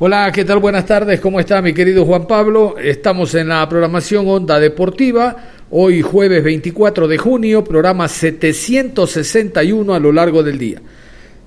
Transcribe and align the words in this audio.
Hola, 0.00 0.30
¿qué 0.30 0.44
tal? 0.44 0.60
Buenas 0.60 0.86
tardes, 0.86 1.18
¿cómo 1.18 1.40
está 1.40 1.60
mi 1.60 1.74
querido 1.74 2.04
Juan 2.04 2.28
Pablo? 2.28 2.76
Estamos 2.78 3.34
en 3.34 3.48
la 3.48 3.68
programación 3.68 4.28
Onda 4.28 4.60
Deportiva, 4.60 5.34
hoy 5.72 6.02
jueves 6.02 6.44
24 6.44 7.08
de 7.08 7.18
junio, 7.18 7.64
programa 7.64 8.06
761 8.06 9.92
a 9.92 9.98
lo 9.98 10.12
largo 10.12 10.44
del 10.44 10.56
día. 10.56 10.80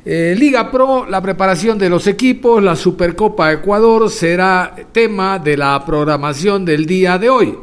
Eh, 0.03 0.35
Liga 0.37 0.69
Pro, 0.69 1.05
la 1.09 1.21
preparación 1.21 1.77
de 1.77 1.87
los 1.87 2.07
equipos, 2.07 2.61
la 2.61 2.75
Supercopa 2.75 3.53
Ecuador 3.53 4.09
será 4.09 4.75
tema 4.91 5.39
de 5.39 5.55
la 5.55 5.85
programación 5.85 6.65
del 6.65 6.85
día 6.85 7.17
de 7.17 7.29
hoy. 7.29 7.57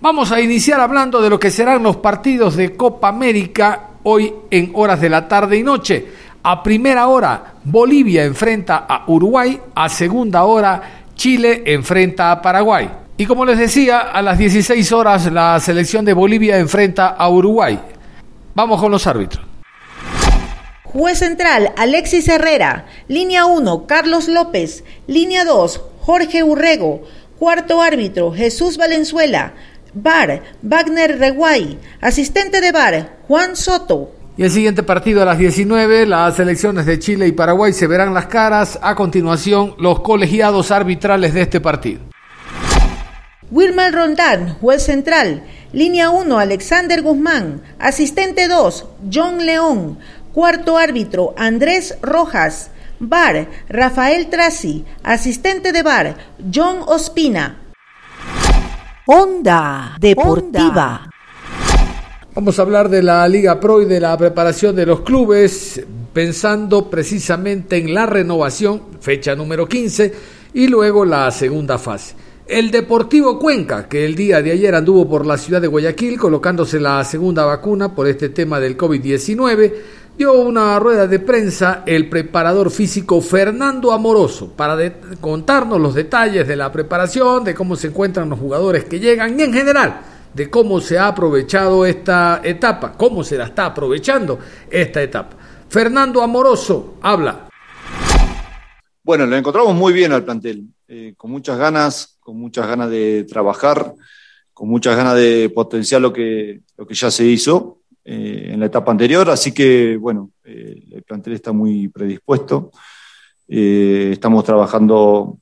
Vamos 0.00 0.32
a 0.32 0.40
iniciar 0.40 0.80
hablando 0.80 1.20
de 1.20 1.28
lo 1.28 1.38
que 1.38 1.50
serán 1.50 1.82
los 1.82 1.96
partidos 1.96 2.56
de 2.56 2.74
Copa 2.74 3.08
América 3.08 3.90
hoy 4.04 4.32
en 4.50 4.70
horas 4.72 5.02
de 5.02 5.10
la 5.10 5.28
tarde 5.28 5.58
y 5.58 5.62
noche. 5.62 6.06
A 6.50 6.62
primera 6.62 7.08
hora, 7.08 7.56
Bolivia 7.62 8.24
enfrenta 8.24 8.86
a 8.88 9.04
Uruguay. 9.06 9.60
A 9.74 9.90
segunda 9.90 10.44
hora, 10.44 11.04
Chile 11.14 11.62
enfrenta 11.66 12.32
a 12.32 12.40
Paraguay. 12.40 12.88
Y 13.18 13.26
como 13.26 13.44
les 13.44 13.58
decía, 13.58 13.98
a 13.98 14.22
las 14.22 14.38
16 14.38 14.90
horas 14.92 15.30
la 15.30 15.60
selección 15.60 16.06
de 16.06 16.14
Bolivia 16.14 16.56
enfrenta 16.56 17.08
a 17.08 17.28
Uruguay. 17.28 17.78
Vamos 18.54 18.80
con 18.80 18.90
los 18.90 19.06
árbitros. 19.06 19.44
Juez 20.84 21.18
central, 21.18 21.74
Alexis 21.76 22.26
Herrera. 22.28 22.86
Línea 23.08 23.44
1, 23.44 23.86
Carlos 23.86 24.26
López. 24.26 24.84
Línea 25.06 25.44
2, 25.44 25.82
Jorge 26.00 26.44
Urrego. 26.44 27.02
Cuarto 27.38 27.82
árbitro, 27.82 28.32
Jesús 28.32 28.78
Valenzuela. 28.78 29.52
Bar, 29.92 30.42
Wagner 30.62 31.18
Reguay. 31.18 31.78
Asistente 32.00 32.62
de 32.62 32.72
Bar, 32.72 33.18
Juan 33.28 33.54
Soto. 33.54 34.12
Y 34.38 34.44
el 34.44 34.52
siguiente 34.52 34.84
partido 34.84 35.20
a 35.20 35.24
las 35.24 35.36
19, 35.36 36.06
las 36.06 36.36
selecciones 36.36 36.86
de 36.86 37.00
Chile 37.00 37.26
y 37.26 37.32
Paraguay 37.32 37.72
se 37.72 37.88
verán 37.88 38.14
las 38.14 38.26
caras. 38.26 38.78
A 38.82 38.94
continuación, 38.94 39.74
los 39.80 39.98
colegiados 39.98 40.70
arbitrales 40.70 41.34
de 41.34 41.42
este 41.42 41.60
partido. 41.60 42.02
Wilmer 43.50 43.92
Rondán, 43.92 44.54
juez 44.60 44.84
central. 44.84 45.42
Línea 45.72 46.10
1, 46.10 46.38
Alexander 46.38 47.02
Guzmán. 47.02 47.62
Asistente 47.80 48.46
2, 48.46 48.86
John 49.12 49.44
León. 49.44 49.98
Cuarto 50.32 50.78
árbitro, 50.78 51.34
Andrés 51.36 51.98
Rojas. 52.00 52.70
Bar, 53.00 53.48
Rafael 53.68 54.28
Traci. 54.30 54.84
Asistente 55.02 55.72
de 55.72 55.82
bar, 55.82 56.16
John 56.54 56.84
Ospina. 56.86 57.56
Onda 59.04 59.96
Deportiva. 59.98 61.07
Vamos 62.38 62.56
a 62.56 62.62
hablar 62.62 62.88
de 62.88 63.02
la 63.02 63.26
Liga 63.26 63.58
Pro 63.58 63.82
y 63.82 63.84
de 63.84 63.98
la 63.98 64.16
preparación 64.16 64.76
de 64.76 64.86
los 64.86 65.00
clubes, 65.00 65.84
pensando 66.12 66.88
precisamente 66.88 67.78
en 67.78 67.92
la 67.92 68.06
renovación, 68.06 68.80
fecha 69.00 69.34
número 69.34 69.66
15, 69.66 70.14
y 70.54 70.68
luego 70.68 71.04
la 71.04 71.28
segunda 71.32 71.78
fase. 71.78 72.14
El 72.46 72.70
Deportivo 72.70 73.40
Cuenca, 73.40 73.88
que 73.88 74.06
el 74.06 74.14
día 74.14 74.40
de 74.40 74.52
ayer 74.52 74.72
anduvo 74.76 75.08
por 75.08 75.26
la 75.26 75.36
ciudad 75.36 75.60
de 75.60 75.66
Guayaquil 75.66 76.16
colocándose 76.16 76.78
la 76.78 77.02
segunda 77.02 77.44
vacuna 77.44 77.92
por 77.92 78.06
este 78.06 78.28
tema 78.28 78.60
del 78.60 78.76
COVID-19, 78.78 79.72
dio 80.16 80.34
una 80.34 80.78
rueda 80.78 81.08
de 81.08 81.18
prensa 81.18 81.82
el 81.86 82.08
preparador 82.08 82.70
físico 82.70 83.20
Fernando 83.20 83.90
Amoroso 83.90 84.52
para 84.54 84.78
contarnos 85.20 85.80
los 85.80 85.92
detalles 85.92 86.46
de 86.46 86.54
la 86.54 86.70
preparación, 86.70 87.42
de 87.42 87.56
cómo 87.56 87.74
se 87.74 87.88
encuentran 87.88 88.30
los 88.30 88.38
jugadores 88.38 88.84
que 88.84 89.00
llegan 89.00 89.40
y 89.40 89.42
en 89.42 89.52
general 89.52 90.17
de 90.34 90.50
cómo 90.50 90.80
se 90.80 90.98
ha 90.98 91.08
aprovechado 91.08 91.86
esta 91.86 92.40
etapa, 92.44 92.92
cómo 92.92 93.24
se 93.24 93.36
la 93.36 93.44
está 93.44 93.66
aprovechando 93.66 94.38
esta 94.70 95.02
etapa. 95.02 95.36
Fernando 95.68 96.22
Amoroso 96.22 96.94
habla. 97.02 97.48
Bueno, 99.02 99.26
lo 99.26 99.36
encontramos 99.36 99.74
muy 99.74 99.92
bien 99.92 100.12
al 100.12 100.24
plantel, 100.24 100.66
eh, 100.86 101.14
con 101.16 101.30
muchas 101.30 101.58
ganas, 101.58 102.18
con 102.20 102.38
muchas 102.38 102.66
ganas 102.66 102.90
de 102.90 103.24
trabajar, 103.24 103.94
con 104.52 104.68
muchas 104.68 104.96
ganas 104.96 105.16
de 105.16 105.50
potenciar 105.54 106.00
lo 106.00 106.12
que, 106.12 106.60
lo 106.76 106.86
que 106.86 106.94
ya 106.94 107.10
se 107.10 107.24
hizo 107.24 107.78
eh, 108.04 108.50
en 108.52 108.60
la 108.60 108.66
etapa 108.66 108.90
anterior, 108.90 109.28
así 109.30 109.52
que 109.52 109.96
bueno, 109.96 110.30
eh, 110.44 110.82
el 110.92 111.02
plantel 111.02 111.34
está 111.34 111.52
muy 111.52 111.88
predispuesto, 111.88 112.70
estamos 113.46 114.44
trabajando, 114.44 115.38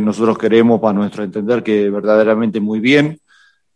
nosotros 0.00 0.38
queremos 0.38 0.80
para 0.80 0.92
nuestro 0.92 1.24
entender 1.24 1.64
que 1.64 1.90
verdaderamente 1.90 2.60
muy 2.60 2.78
bien, 2.78 3.18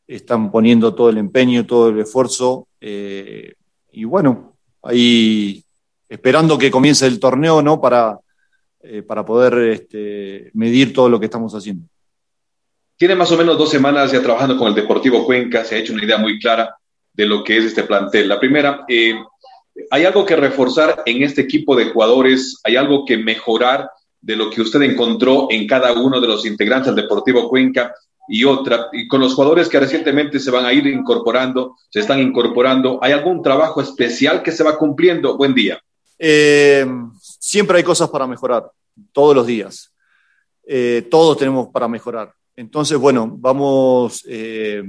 están 0.06 0.50
poniendo 0.50 0.94
todo 0.94 1.10
el 1.10 1.18
empeño, 1.18 1.66
todo 1.66 1.88
el 1.88 1.98
esfuerzo. 1.98 2.68
Eh, 2.80 3.54
y 3.92 4.04
bueno, 4.04 4.56
ahí 4.82 5.64
esperando 6.08 6.56
que 6.56 6.70
comience 6.70 7.06
el 7.06 7.18
torneo, 7.18 7.62
¿no? 7.62 7.80
Para, 7.80 8.18
eh, 8.82 9.02
para 9.02 9.24
poder 9.24 9.58
este, 9.70 10.50
medir 10.54 10.92
todo 10.92 11.08
lo 11.08 11.18
que 11.18 11.26
estamos 11.26 11.54
haciendo. 11.54 11.88
Tiene 12.96 13.14
más 13.14 13.30
o 13.32 13.36
menos 13.36 13.58
dos 13.58 13.68
semanas 13.68 14.12
ya 14.12 14.22
trabajando 14.22 14.56
con 14.56 14.68
el 14.68 14.74
Deportivo 14.74 15.24
Cuenca, 15.26 15.64
se 15.64 15.74
ha 15.74 15.78
hecho 15.78 15.92
una 15.92 16.04
idea 16.04 16.18
muy 16.18 16.38
clara 16.38 16.76
de 17.12 17.26
lo 17.26 17.42
que 17.44 17.58
es 17.58 17.64
este 17.64 17.82
plantel. 17.82 18.28
La 18.28 18.40
primera, 18.40 18.84
eh, 18.88 19.14
¿hay 19.90 20.04
algo 20.04 20.24
que 20.24 20.36
reforzar 20.36 21.02
en 21.04 21.22
este 21.22 21.42
equipo 21.42 21.76
de 21.76 21.86
jugadores? 21.86 22.60
¿Hay 22.64 22.76
algo 22.76 23.04
que 23.04 23.18
mejorar 23.18 23.90
de 24.20 24.36
lo 24.36 24.50
que 24.50 24.62
usted 24.62 24.80
encontró 24.82 25.48
en 25.50 25.66
cada 25.66 25.92
uno 25.92 26.20
de 26.20 26.28
los 26.28 26.46
integrantes 26.46 26.94
del 26.94 27.04
Deportivo 27.04 27.48
Cuenca? 27.48 27.94
Y 28.28 28.44
otra, 28.44 28.88
y 28.92 29.06
con 29.06 29.20
los 29.20 29.34
jugadores 29.34 29.68
que 29.68 29.80
recientemente 29.80 30.40
se 30.40 30.50
van 30.50 30.64
a 30.64 30.72
ir 30.72 30.86
incorporando, 30.86 31.76
se 31.90 32.00
están 32.00 32.20
incorporando, 32.20 32.98
¿hay 33.02 33.12
algún 33.12 33.42
trabajo 33.42 33.80
especial 33.80 34.42
que 34.42 34.52
se 34.52 34.64
va 34.64 34.76
cumpliendo? 34.76 35.36
Buen 35.36 35.54
día. 35.54 35.80
Eh, 36.18 36.86
siempre 37.20 37.78
hay 37.78 37.84
cosas 37.84 38.08
para 38.08 38.26
mejorar, 38.26 38.70
todos 39.12 39.34
los 39.34 39.46
días. 39.46 39.92
Eh, 40.66 41.06
todos 41.10 41.36
tenemos 41.36 41.68
para 41.68 41.86
mejorar. 41.86 42.32
Entonces, 42.56 42.98
bueno, 42.98 43.30
vamos 43.38 44.24
eh, 44.26 44.82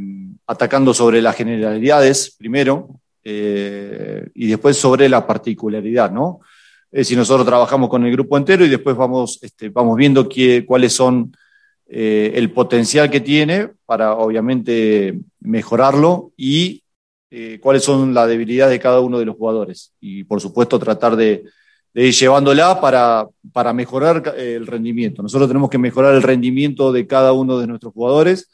atacando 0.48 0.94
sobre 0.94 1.22
las 1.22 1.36
generalidades 1.36 2.36
primero 2.38 3.02
y 3.24 4.48
después 4.48 4.78
sobre 4.78 5.10
la 5.10 5.28
particularidad, 5.28 6.10
¿no? 6.10 6.40
si 7.04 7.14
nosotros 7.14 7.46
trabajamos 7.46 7.90
con 7.90 8.06
el 8.06 8.12
grupo 8.14 8.38
entero 8.38 8.64
y 8.64 8.70
después 8.70 8.96
vamos, 8.96 9.38
este, 9.42 9.68
vamos 9.68 9.98
viendo 9.98 10.30
qué, 10.30 10.66
cuáles 10.66 10.94
son 10.94 11.36
eh, 11.90 12.34
el 12.36 12.52
potencial 12.52 13.10
que 13.10 13.22
tiene 13.22 13.70
para 13.86 14.14
obviamente 14.16 15.18
mejorarlo 15.40 16.34
y 16.36 16.84
eh, 17.32 17.60
cuáles 17.62 17.84
son 17.84 18.14
las 18.14 18.28
debilidades 18.28 18.74
de 18.74 18.80
cada 18.80 19.00
uno 19.00 19.20
de 19.20 19.26
los 19.26 19.38
jugadores. 19.38 19.94
Y 20.02 20.26
por 20.26 20.42
supuesto 20.42 20.80
tratar 20.80 21.16
de, 21.16 21.46
ir 21.94 22.14
llevándola 22.14 22.82
para, 22.82 23.28
para 23.54 23.72
mejorar 23.72 24.34
eh, 24.38 24.56
el 24.56 24.68
rendimiento. 24.68 25.24
Nosotros 25.24 25.48
tenemos 25.48 25.70
que 25.70 25.78
mejorar 25.78 26.14
el 26.14 26.24
rendimiento 26.24 26.92
de 26.92 27.08
cada 27.08 27.32
uno 27.32 27.58
de 27.58 27.68
nuestros 27.68 27.94
jugadores. 27.94 28.50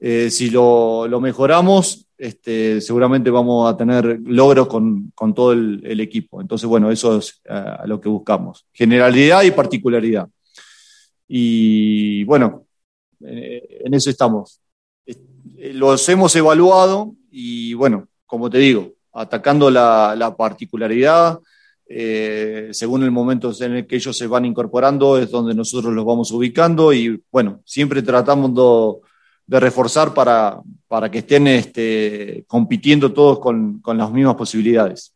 si 0.00 0.50
lo, 0.50 1.08
mejoramos, 1.20 2.08
este, 2.18 2.80
seguramente 2.80 3.30
vamos 3.30 3.72
a 3.72 3.76
tener 3.76 4.18
logros 4.24 4.66
con, 4.66 5.12
todo 5.34 5.52
el, 5.52 6.00
equipo. 6.00 6.40
Entonces, 6.40 6.68
bueno, 6.68 6.90
eso 6.90 7.18
es 7.18 7.40
lo 7.84 8.00
que 8.00 8.08
buscamos. 8.08 8.66
Generalidad 8.72 9.44
y 9.44 9.52
particularidad. 9.52 10.28
Y 11.28 12.24
bueno, 12.24 12.65
eh, 12.65 12.65
en 13.20 13.94
eso 13.94 14.10
estamos. 14.10 14.60
Los 15.56 16.08
hemos 16.08 16.34
evaluado 16.36 17.14
y 17.30 17.74
bueno, 17.74 18.08
como 18.26 18.50
te 18.50 18.58
digo, 18.58 18.92
atacando 19.12 19.70
la, 19.70 20.34
particularidad, 20.36 21.38
eh, 21.88 22.68
según 22.72 23.02
el 23.04 23.10
momento 23.10 23.52
en 23.60 23.76
el 23.76 23.86
que 23.86 23.96
ellos 23.96 24.16
se 24.16 24.26
van 24.26 24.44
incorporando, 24.44 25.18
es 25.18 25.30
donde 25.30 25.54
nosotros 25.54 25.92
los 25.94 26.04
vamos 26.04 26.30
ubicando 26.32 26.92
y 26.92 27.22
bueno, 27.30 27.60
siempre 27.64 28.02
tratamos 28.02 29.00
de, 29.46 29.60
reforzar 29.60 30.12
para, 30.12 30.60
para, 30.88 31.10
que 31.10 31.18
estén 31.18 31.46
este, 31.46 32.44
compitiendo 32.48 33.12
todos 33.12 33.38
con, 33.38 33.80
con 33.80 33.96
las 33.96 34.10
mismas 34.10 34.34
posibilidades. 34.34 35.14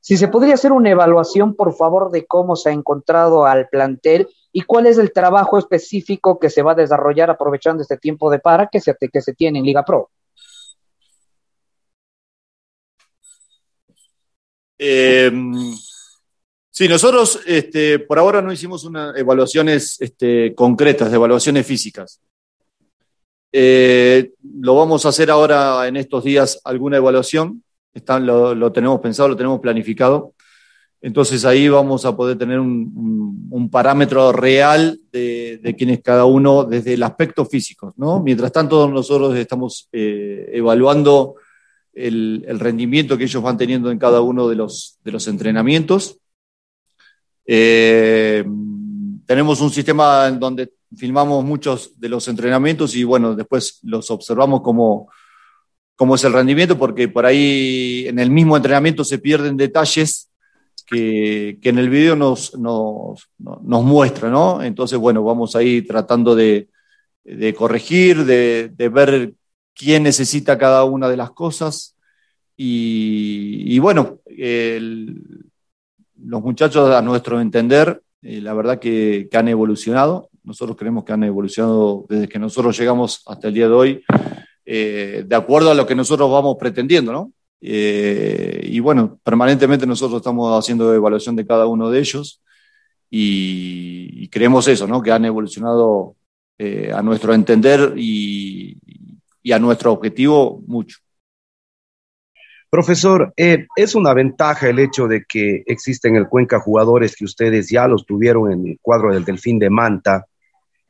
Si 0.00 0.16
se 0.16 0.28
podría 0.28 0.54
hacer 0.54 0.72
una 0.72 0.90
evaluación, 0.90 1.54
por 1.54 1.74
favor, 1.74 2.10
de 2.10 2.26
cómo 2.26 2.56
se 2.56 2.70
ha 2.70 2.72
encontrado 2.72 3.46
al 3.46 3.68
plantel 3.68 4.28
y 4.52 4.62
cuál 4.62 4.86
es 4.86 4.98
el 4.98 5.12
trabajo 5.12 5.58
específico 5.58 6.38
que 6.38 6.50
se 6.50 6.62
va 6.62 6.72
a 6.72 6.76
desarrollar 6.76 7.30
aprovechando 7.30 7.82
este 7.82 7.96
tiempo 7.96 8.30
de 8.30 8.38
para 8.38 8.68
que 8.68 8.80
se, 8.80 8.94
que 8.96 9.20
se 9.20 9.34
tiene 9.34 9.58
en 9.58 9.64
Liga 9.64 9.84
Pro. 9.84 10.10
Em, 14.78 15.52
sí, 16.70 16.88
nosotros 16.88 17.40
este, 17.46 17.98
por 17.98 18.18
ahora 18.18 18.40
no 18.40 18.52
hicimos 18.52 18.84
unas 18.84 19.16
evaluaciones 19.16 20.00
este, 20.00 20.54
concretas, 20.54 21.10
de 21.10 21.16
evaluaciones 21.16 21.66
físicas. 21.66 22.20
Eh, 23.50 24.32
lo 24.60 24.76
vamos 24.76 25.04
a 25.04 25.08
hacer 25.08 25.30
ahora 25.30 25.88
en 25.88 25.96
estos 25.96 26.24
días 26.24 26.60
alguna 26.64 26.98
evaluación. 26.98 27.64
Está, 27.92 28.20
lo, 28.20 28.54
lo 28.54 28.70
tenemos 28.72 29.00
pensado, 29.00 29.30
lo 29.30 29.36
tenemos 29.36 29.60
planificado. 29.60 30.34
Entonces 31.00 31.44
ahí 31.44 31.68
vamos 31.68 32.04
a 32.04 32.16
poder 32.16 32.36
tener 32.36 32.58
un, 32.58 33.68
parámetro 33.70 34.32
real 34.32 34.98
de, 35.12 35.60
de, 35.62 35.76
quién 35.76 35.90
es 35.90 36.00
cada 36.00 36.24
uno 36.24 36.64
desde 36.64 36.94
el 36.94 37.02
aspecto 37.02 37.44
físico. 37.44 37.92
¿no? 37.98 38.22
Mientras 38.22 38.50
tanto, 38.50 38.88
nosotros 38.88 39.36
estamos 39.36 39.88
eh, 39.92 40.50
evaluando 40.54 41.34
el, 41.92 42.58
rendimiento 42.58 43.18
que 43.18 43.24
ellos 43.24 43.42
van 43.42 43.58
teniendo 43.58 43.90
en 43.90 43.98
cada 43.98 44.20
uno 44.20 44.48
de 44.48 44.56
los, 44.56 44.98
de 45.04 45.12
los 45.12 45.26
entrenamientos. 45.28 46.18
Eh, 47.46 48.44
tenemos 49.26 49.60
un 49.60 49.70
sistema 49.70 50.28
en 50.28 50.40
donde 50.40 50.72
filmamos 50.96 51.44
muchos 51.44 51.98
de 52.00 52.08
los 52.08 52.26
entrenamientos 52.28 52.94
y 52.94 53.04
bueno, 53.04 53.34
después 53.34 53.80
los 53.82 54.10
observamos 54.10 54.62
como, 54.62 55.10
cómo 55.96 56.14
es 56.14 56.24
el 56.24 56.32
rendimiento, 56.32 56.78
porque 56.78 57.08
por 57.08 57.26
ahí 57.26 58.06
en 58.06 58.18
el 58.18 58.30
mismo 58.30 58.56
entrenamiento 58.56 59.04
se 59.04 59.18
pierden 59.18 59.56
detalles 59.56 60.27
que, 60.88 61.58
en 61.62 61.78
el 61.78 61.90
video 61.90 62.16
nos, 62.16 62.56
nos, 62.56 63.28
nos, 63.38 63.84
muestra, 63.84 64.30
¿no? 64.30 64.62
Entonces, 64.62 64.98
bueno, 64.98 65.22
vamos 65.22 65.54
ahí 65.54 65.82
tratando 65.82 66.34
de, 66.34 66.68
de 67.24 67.54
corregir, 67.54 68.24
de, 68.24 68.70
de, 68.74 68.88
ver 68.88 69.34
quién 69.74 70.02
necesita 70.04 70.56
cada 70.56 70.84
una 70.84 71.08
de 71.08 71.16
las 71.16 71.30
cosas. 71.32 71.96
Y, 72.56 73.78
bueno, 73.78 74.18
los 76.16 76.42
muchachos, 76.42 76.90
a 76.90 77.02
nuestro 77.02 77.40
entender, 77.40 78.02
eh, 78.22 78.40
la 78.40 78.54
verdad 78.54 78.78
que, 78.78 79.28
que, 79.30 79.36
han 79.36 79.48
evolucionado. 79.48 80.30
Nosotros 80.42 80.76
creemos 80.76 81.04
que 81.04 81.12
han 81.12 81.22
evolucionado 81.22 82.06
desde 82.08 82.28
que 82.28 82.38
nosotros 82.38 82.76
llegamos 82.78 83.22
hasta 83.26 83.48
el 83.48 83.54
día 83.54 83.68
de 83.68 83.74
hoy, 83.74 84.04
eh, 84.64 85.22
de 85.26 85.36
acuerdo 85.36 85.70
a 85.70 85.74
lo 85.74 85.86
que 85.86 85.94
nosotros 85.94 86.30
vamos 86.30 86.56
pretendiendo, 86.58 87.12
¿no? 87.12 87.32
Eh, 87.60 88.60
y 88.64 88.80
bueno, 88.80 89.18
permanentemente 89.22 89.86
nosotros 89.86 90.20
estamos 90.20 90.56
haciendo 90.58 90.94
evaluación 90.94 91.34
de 91.36 91.46
cada 91.46 91.66
uno 91.66 91.90
de 91.90 91.98
ellos 91.98 92.42
y, 93.10 94.28
creemos 94.28 94.68
eso, 94.68 94.86
¿no? 94.86 95.02
que 95.02 95.10
han 95.10 95.24
evolucionado 95.24 96.16
eh, 96.58 96.92
a 96.94 97.02
nuestro 97.02 97.34
entender 97.34 97.94
y, 97.96 98.78
y, 99.42 99.52
a 99.52 99.58
nuestro 99.58 99.92
objetivo 99.92 100.62
mucho. 100.66 100.98
Profesor, 102.70 103.32
eh, 103.36 103.66
es 103.76 103.94
una 103.94 104.12
ventaja 104.12 104.68
el 104.68 104.78
hecho 104.78 105.08
de 105.08 105.24
que 105.26 105.62
existen 105.66 106.14
en 106.14 106.22
el 106.22 106.28
Cuenca 106.28 106.60
jugadores 106.60 107.16
que 107.16 107.24
ustedes 107.24 107.70
ya 107.70 107.88
los 107.88 108.04
tuvieron 108.04 108.52
en 108.52 108.66
el 108.66 108.78
cuadro 108.82 109.14
del 109.14 109.24
Delfín 109.24 109.58
de 109.58 109.70
Manta. 109.70 110.26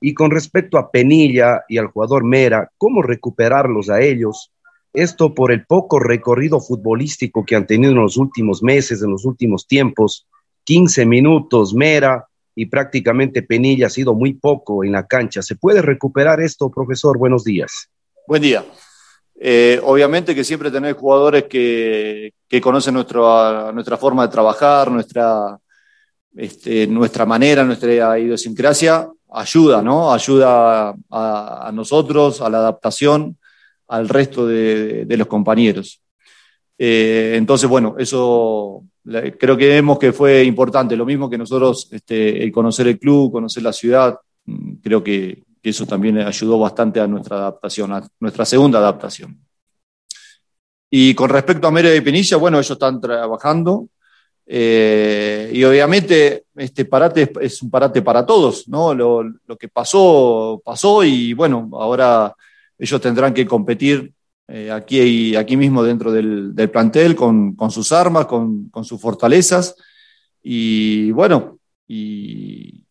Y 0.01 0.13
con 0.13 0.33
respecto 0.33 0.77
a 0.77 0.91
Penilla 0.91 1.63
y 1.69 1.79
al 1.79 1.87
jugador 1.87 2.25
Mera, 2.25 2.69
¿cómo 2.77 3.01
recuperarlos 3.01 3.91
a 3.91 4.01
ellos? 4.01 4.53
Esto 4.93 5.35
por 5.35 5.53
el 5.53 5.67
poco 5.67 5.99
recorrido 5.99 6.61
futbolístico 6.61 7.45
que 7.45 7.57
han 7.57 7.67
tenido 7.67 7.93
en 7.93 7.99
los 7.99 8.17
últimos 8.17 8.63
meses, 8.63 9.03
en 9.03 9.11
los 9.11 9.25
últimos 9.25 9.67
tiempos. 9.67 10.27
15 10.65 11.07
minutos, 11.07 11.75
Mera 11.75 12.27
y 12.55 12.67
prácticamente 12.67 13.43
Penilla 13.43 13.87
ha 13.87 13.91
sido 13.91 14.15
muy 14.15 14.35
poco 14.35 14.85
en 14.85 14.93
la 14.93 15.07
cancha. 15.07 15.43
¿Se 15.43 15.57
puede 15.57 15.83
recuperar 15.83 16.41
esto, 16.41 16.71
profesor? 16.71 17.19
Buenos 17.19 17.45
días. 17.45 17.89
Buen 18.27 18.43
día. 18.43 18.65
Eh, 19.41 19.81
obviamente 19.85 20.35
que 20.35 20.43
siempre 20.43 20.71
tener 20.71 20.95
jugadores 20.95 21.45
que, 21.45 22.33
conocen 22.61 22.95
nuestro, 22.95 23.73
nuestra 23.73 23.97
forma 23.97 24.27
de 24.27 24.33
trabajar, 24.33 24.91
nuestra, 24.91 25.59
este, 26.35 26.87
nuestra 26.87 27.25
manera, 27.25 27.63
nuestra 27.63 28.19
idiosincrasia, 28.19 29.09
ayuda, 29.31 29.81
¿no? 29.81 30.13
Ayuda 30.13 30.95
a 31.11 31.71
nosotros, 31.73 32.41
a 32.41 32.51
la 32.51 32.59
adaptación 32.59 33.38
al 33.89 34.09
resto 34.09 34.47
de, 34.47 35.07
los 35.09 35.27
compañeros. 35.27 36.03
Eh, 36.79 37.35
entonces, 37.37 37.69
bueno, 37.69 37.97
eso 37.99 38.85
creo 39.39 39.57
que 39.57 39.69
vemos 39.69 39.99
que 39.99 40.13
fue 40.13 40.45
importante. 40.45 40.97
Lo 40.97 41.07
mismo 41.07 41.29
que 41.29 41.39
nosotros, 41.39 41.89
este, 41.91 42.43
el 42.43 42.53
conocer 42.53 42.87
el 42.89 42.99
club, 42.99 43.33
conocer 43.33 43.63
la 43.63 43.73
ciudad, 43.73 44.19
mm, 44.45 44.75
creo 44.83 45.03
que, 45.03 45.43
eso 45.61 45.85
también 45.85 46.17
ayudó 46.19 46.59
bastante 46.59 46.99
a 46.99 47.07
nuestra 47.07 47.37
adaptación, 47.37 47.93
a 47.93 48.09
nuestra 48.21 48.47
segunda 48.47 48.79
adaptación. 48.79 49.39
Y 50.89 51.13
con 51.15 51.29
respecto 51.29 51.67
a 51.67 51.71
Mérida 51.71 51.95
y 51.95 52.01
Penilla, 52.01 52.39
bueno, 52.39 52.57
ellos 52.57 52.71
están 52.71 52.99
trabajando. 52.99 53.89
Eh, 54.47 55.51
y 55.53 55.63
obviamente 55.65 56.45
este 56.57 56.87
parate 56.87 57.31
es, 57.41 57.61
un 57.61 57.71
parate 57.71 58.01
para 58.01 58.25
todos, 58.25 58.67
¿no? 58.69 58.95
Lo 58.95 59.57
que 59.59 59.69
pasó, 59.69 60.63
pasó 60.65 61.05
y 61.05 61.35
bueno, 61.35 61.69
ahora 61.75 62.35
ellos 62.79 63.01
tendrán 63.01 63.35
que 63.35 63.47
competir 63.47 64.13
eh, 64.47 64.71
aquí, 64.71 64.99
y, 65.01 65.37
aquí 65.37 65.59
mismo 65.59 65.83
dentro 65.83 66.11
del, 66.11 66.55
plantel 66.73 67.15
con, 67.15 67.55
sus 67.71 67.93
armas, 67.93 68.27
con, 68.27 68.71
sus 68.83 69.01
fortalezas 69.01 69.77
y 70.43 71.11
bueno, 71.11 71.59
y, 71.87 72.85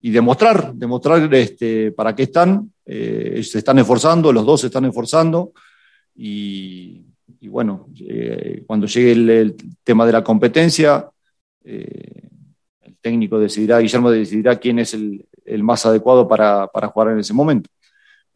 demostrar, 0.00 0.72
demostrar 0.72 1.34
este, 1.34 1.92
para 1.92 2.14
qué 2.14 2.22
están, 2.22 2.72
eh, 2.86 3.42
se 3.42 3.58
están 3.58 3.78
esforzando, 3.80 4.32
los 4.32 4.46
dos 4.46 4.60
se 4.60 4.68
están 4.68 4.84
esforzando 4.86 5.52
y, 6.14 7.04
bueno, 7.42 7.88
eh, 8.00 8.62
cuando 8.66 8.86
llegue 8.86 9.12
el, 9.12 9.56
tema 9.84 10.06
de 10.06 10.12
la 10.12 10.24
competencia, 10.24 11.10
el 11.62 12.96
técnico 13.00 13.38
decidirá, 13.38 13.80
Guillermo 13.80 14.10
decidirá 14.10 14.56
quién 14.56 14.78
es 14.78 14.94
el, 14.94 15.62
más 15.62 15.84
adecuado 15.84 16.26
para 16.26 16.88
jugar 16.88 17.10
en 17.10 17.18
ese 17.18 17.34
momento 17.34 17.68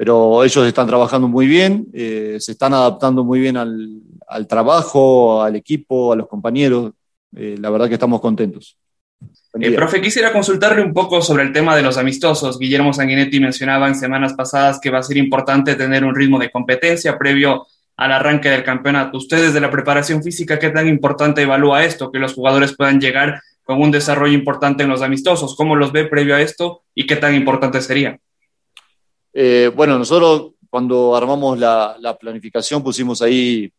pero 0.01 0.43
ellos 0.43 0.67
están 0.67 0.87
trabajando 0.87 1.29
muy 1.29 1.47
bien, 1.47 1.87
eh, 1.93 2.39
se 2.41 2.53
están 2.53 2.73
adaptando 2.73 3.23
muy 3.23 3.39
bien 3.39 3.59
al, 3.59 4.01
al, 4.27 4.47
trabajo, 4.47 5.43
al 5.43 5.57
equipo, 5.57 6.15
a 6.15 6.17
los 6.17 6.27
compañeros. 6.27 6.93
Eh, 7.37 7.57
la 7.61 7.69
verdad 7.69 7.87
que 7.87 7.97
estamos 7.97 8.19
contentos. 8.19 8.79
Eh, 9.61 9.73
profe, 9.73 10.01
quisiera 10.01 10.33
consultarle 10.33 10.81
un 10.81 10.95
poco 10.95 11.21
sobre 11.21 11.43
el 11.43 11.53
tema 11.53 11.77
de 11.77 11.83
los 11.83 11.99
amistosos. 11.99 12.59
Guillermo 12.59 12.95
Sanguinetti 12.95 13.41
mencionaba 13.41 13.89
en 13.89 13.95
semanas 13.95 14.33
pasadas 14.33 14.81
que 14.81 14.89
va 14.89 15.01
a 15.01 15.03
ser 15.03 15.19
importante 15.19 15.75
tener 15.75 16.03
un 16.03 16.15
ritmo 16.15 16.39
de 16.39 16.51
competencia 16.51 17.19
previo 17.19 17.67
al 17.99 18.13
arranque 18.13 18.49
del 18.49 18.65
campeonato. 18.65 19.19
Ustedes 19.19 19.53
de 19.53 19.61
la 19.61 19.71
preparación 19.71 20.23
física, 20.23 20.59
¿qué 20.59 20.71
tan 20.71 20.89
importante 20.89 21.43
evalúa 21.43 21.85
esto? 21.85 22.11
Que 22.11 22.19
los 22.19 22.33
jugadores 22.33 22.75
puedan 22.75 23.03
llegar 23.03 23.43
con 23.65 23.83
un 23.83 23.91
desarrollo 23.91 24.33
importante 24.33 24.83
en 24.83 24.89
los 24.89 25.03
amistosos. 25.03 25.55
¿Cómo 25.57 25.77
los 25.77 25.93
ve 25.93 26.07
previo 26.07 26.37
a 26.37 26.41
esto 26.41 26.85
y 26.95 27.07
qué 27.07 27.17
tan 27.17 27.35
importante 27.35 27.83
sería? 27.83 28.19
Eh, 29.33 29.71
bueno, 29.75 29.99
nosotros 29.99 30.53
cuando 30.69 31.17
armamos 31.17 31.59
la, 31.59 31.97
la, 32.01 32.17
planificación 32.17 32.83
pusimos 32.83 33.23
ahí 33.23 33.73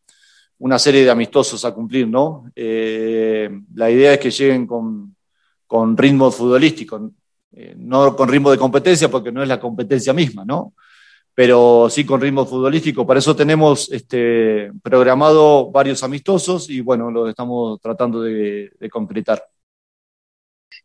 una 0.60 0.78
serie 0.78 1.04
de 1.04 1.10
amistosos 1.10 1.66
a 1.66 1.74
cumplir, 1.74 2.08
¿no? 2.08 2.52
Eh, 2.56 3.50
la 3.74 3.90
idea 3.90 4.14
es 4.14 4.20
que 4.20 4.30
lleguen 4.30 4.68
con, 4.68 5.16
con 5.66 5.98
ritmo 5.98 6.30
futbolístico, 6.32 7.12
eh, 7.54 7.74
no 7.78 8.16
con 8.16 8.30
ritmo 8.30 8.52
de 8.52 8.58
competencia 8.58 9.10
porque 9.10 9.32
no 9.32 9.42
es 9.42 9.48
la 9.48 9.60
competencia 9.60 10.14
misma, 10.14 10.46
¿no? 10.46 10.74
Pero 11.34 11.88
sí 11.90 12.06
con 12.06 12.22
ritmo 12.22 12.46
futbolístico. 12.46 13.08
Para 13.08 13.20
eso 13.20 13.36
tenemos 13.36 13.92
este, 13.92 14.72
programado 14.84 15.72
varios 15.72 16.04
amistosos 16.04 16.70
y 16.70 16.82
bueno, 16.82 17.10
los 17.10 17.30
estamos 17.30 17.80
tratando 17.82 18.22
de, 18.22 18.72
de 18.80 18.90
concretar. 18.90 19.42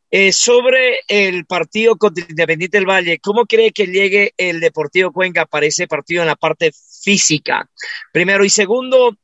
Eh, 0.08 0.32
sobre 0.32 1.00
el 1.08 1.46
partido 1.46 1.96
contra 1.96 2.24
Independiente 2.28 2.78
del 2.78 2.88
Valle, 2.88 3.18
¿cómo 3.18 3.44
cree 3.44 3.72
que 3.72 3.86
llegue 3.86 4.32
el 4.36 4.60
Deportivo 4.60 5.12
Cuenca 5.12 5.46
para 5.46 5.66
ese 5.66 5.88
partido 5.88 6.22
en 6.22 6.28
la 6.28 6.36
parte 6.36 6.70
física? 7.02 7.68
Primero. 8.12 8.44
Y 8.44 8.48
segundo, 8.48 9.16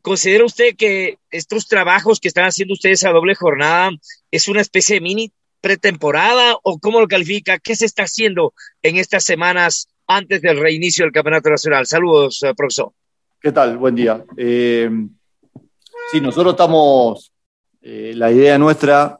¿considera 0.00 0.44
usted 0.44 0.76
que 0.76 1.18
estos 1.30 1.68
trabajos 1.68 2.20
que 2.20 2.28
están 2.28 2.46
haciendo 2.46 2.72
ustedes 2.72 3.04
a 3.04 3.10
doble 3.10 3.34
jornada 3.34 3.90
es 4.30 4.48
una 4.48 4.62
especie 4.62 4.94
de 4.94 5.02
mini 5.02 5.30
pretemporada 5.60 6.56
o 6.62 6.78
cómo 6.78 7.00
lo 7.00 7.06
califica? 7.06 7.58
¿Qué 7.58 7.76
se 7.76 7.84
está 7.84 8.04
haciendo 8.04 8.54
en 8.82 8.96
estas 8.96 9.24
semanas 9.24 9.88
antes 10.06 10.40
del 10.40 10.58
reinicio 10.58 11.04
del 11.04 11.12
Campeonato 11.12 11.50
Nacional? 11.50 11.86
Saludos, 11.86 12.42
uh, 12.42 12.54
profesor. 12.54 12.92
¿Qué 13.40 13.52
tal? 13.52 13.76
Buen 13.76 13.94
día. 13.94 14.24
Eh, 14.38 14.90
sí, 16.10 16.20
nosotros 16.20 16.54
estamos, 16.54 17.30
eh, 17.82 18.14
la 18.16 18.32
idea 18.32 18.58
nuestra 18.58 19.19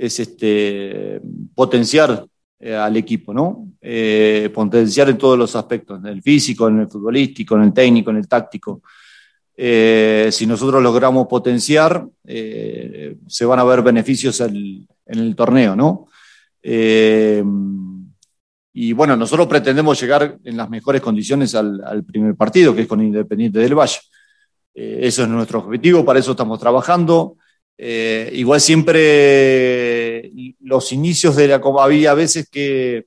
es 0.00 0.18
este, 0.18 1.20
potenciar 1.54 2.24
eh, 2.58 2.74
al 2.74 2.96
equipo, 2.96 3.34
¿no? 3.34 3.68
Eh, 3.80 4.50
potenciar 4.52 5.10
en 5.10 5.18
todos 5.18 5.38
los 5.38 5.54
aspectos, 5.54 6.00
en 6.00 6.06
el 6.06 6.22
físico, 6.22 6.68
en 6.68 6.80
el 6.80 6.88
futbolístico, 6.88 7.56
en 7.56 7.62
el 7.64 7.72
técnico, 7.74 8.10
en 8.10 8.16
el 8.16 8.26
táctico. 8.26 8.82
Eh, 9.54 10.30
si 10.32 10.46
nosotros 10.46 10.82
logramos 10.82 11.26
potenciar, 11.26 12.06
se 12.24 13.44
van 13.44 13.58
a 13.58 13.64
ver 13.64 13.82
beneficios 13.82 14.40
en 14.40 14.86
el 15.06 15.36
torneo, 15.36 15.76
¿no? 15.76 16.06
Y 18.72 18.92
bueno, 18.94 19.16
nosotros 19.16 19.46
pretendemos 19.48 20.00
llegar 20.00 20.38
en 20.44 20.56
las 20.56 20.70
mejores 20.70 21.02
condiciones 21.02 21.54
al, 21.54 21.82
al 21.84 22.04
primer 22.04 22.36
partido, 22.36 22.74
que 22.74 22.82
es 22.82 22.86
con 22.86 23.02
Independiente 23.02 23.58
del 23.58 23.74
Valle. 23.74 24.00
eso 24.72 25.22
es 25.24 25.28
nuestro 25.28 25.58
objetivo, 25.58 26.06
para 26.06 26.20
eso 26.20 26.30
estamos 26.30 26.58
trabajando. 26.58 27.36
Eh, 27.82 28.28
igual 28.34 28.60
siempre 28.60 30.30
los 30.60 30.92
inicios 30.92 31.34
de 31.34 31.48
la 31.48 31.62
había 31.78 32.12
veces 32.12 32.46
que, 32.50 33.06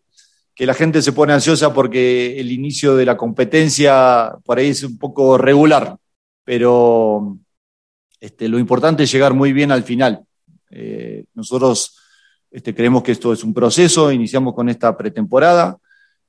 que, 0.55 0.65
la 0.65 0.73
gente 0.73 1.03
se 1.03 1.11
pone 1.11 1.31
ansiosa 1.31 1.71
porque 1.71 2.39
el 2.39 2.51
inicio 2.51 2.95
de 2.95 3.05
la 3.05 3.15
competencia 3.15 4.33
por 4.43 4.57
ahí 4.57 4.69
es 4.69 4.81
un 4.81 4.97
poco 4.97 5.37
regular, 5.37 5.95
pero 6.43 7.37
este, 8.19 8.47
lo 8.47 8.57
importante 8.57 9.03
es 9.03 9.11
llegar 9.11 9.35
muy 9.35 9.53
bien 9.53 9.71
al 9.71 9.83
final. 9.83 10.23
Eh, 10.71 11.25
nosotros 11.35 11.95
este, 12.49 12.73
creemos 12.73 13.03
que 13.03 13.11
esto 13.11 13.31
es 13.31 13.43
un 13.43 13.53
proceso, 13.53 14.11
iniciamos 14.11 14.55
con 14.55 14.69
esta 14.69 14.97
pretemporada, 14.97 15.77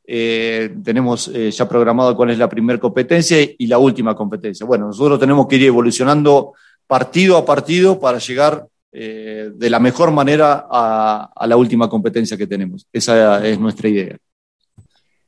eh, 0.06 0.76
tenemos 0.84 1.32
ya 1.32 1.66
programado 1.66 2.14
cuál 2.14 2.28
es 2.28 2.36
la 2.36 2.50
primera 2.50 2.78
competencia 2.78 3.38
y 3.40 3.66
la 3.66 3.78
última 3.78 4.14
competencia. 4.14 4.66
Bueno, 4.66 4.88
nosotros 4.88 5.18
tenemos 5.18 5.46
que 5.46 5.56
ir 5.56 5.62
evolucionando 5.62 6.52
partido 6.86 7.36
a 7.36 7.44
partido 7.44 7.98
para 7.98 8.18
llegar 8.18 8.66
eh, 8.92 9.50
de 9.54 9.70
la 9.70 9.80
mejor 9.80 10.10
manera 10.12 10.66
a, 10.70 11.46
la 11.46 11.56
última 11.56 11.88
competencia 11.88 12.36
que 12.36 12.46
tenemos. 12.46 12.86
Esa 12.92 13.44
es 13.46 13.58
nuestra 13.58 13.88
idea. 13.88 14.16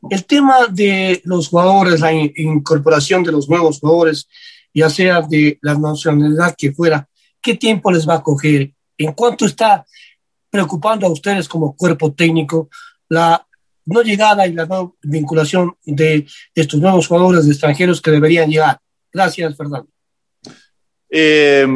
El 0.09 0.25
tema 0.25 0.67
de 0.71 1.21
los 1.25 1.49
jugadores, 1.49 2.01
la 2.01 2.13
incorporación 2.13 3.25
de 3.25 3.33
los 3.33 3.49
nuevos 3.49 3.81
jugadores, 3.81 4.29
ya 4.73 4.89
sea 4.89 5.23
de 5.23 5.59
la 5.63 5.75
nacionalidad 5.75 6.55
que 6.57 6.73
fuera, 6.73 7.09
¿qué 7.41 7.57
tiempo 7.57 7.91
les 7.91 8.09
va 8.09 8.15
a 8.15 8.23
coger? 8.23 8.73
¿En 8.99 9.13
cuánto 9.13 9.47
está 9.47 9.85
preocupando 10.51 11.07
a 11.07 11.11
ustedes 11.11 11.49
como 11.49 11.75
cuerpo 11.75 12.13
técnico 12.13 12.69
la 13.09 13.47
no 13.87 14.03
llegada 14.03 14.47
y 14.47 14.53
la 14.53 14.67
no 14.67 14.97
vinculación 15.03 15.77
de 15.85 16.27
estos 16.55 16.81
nuevos 16.81 17.07
jugadores 17.07 17.47
extranjeros 17.47 18.01
que 18.01 18.11
deberían 18.11 18.51
llegar. 18.51 18.81
Gracias, 19.13 19.57
Fernando. 19.57 19.89
Eh, 21.19 21.67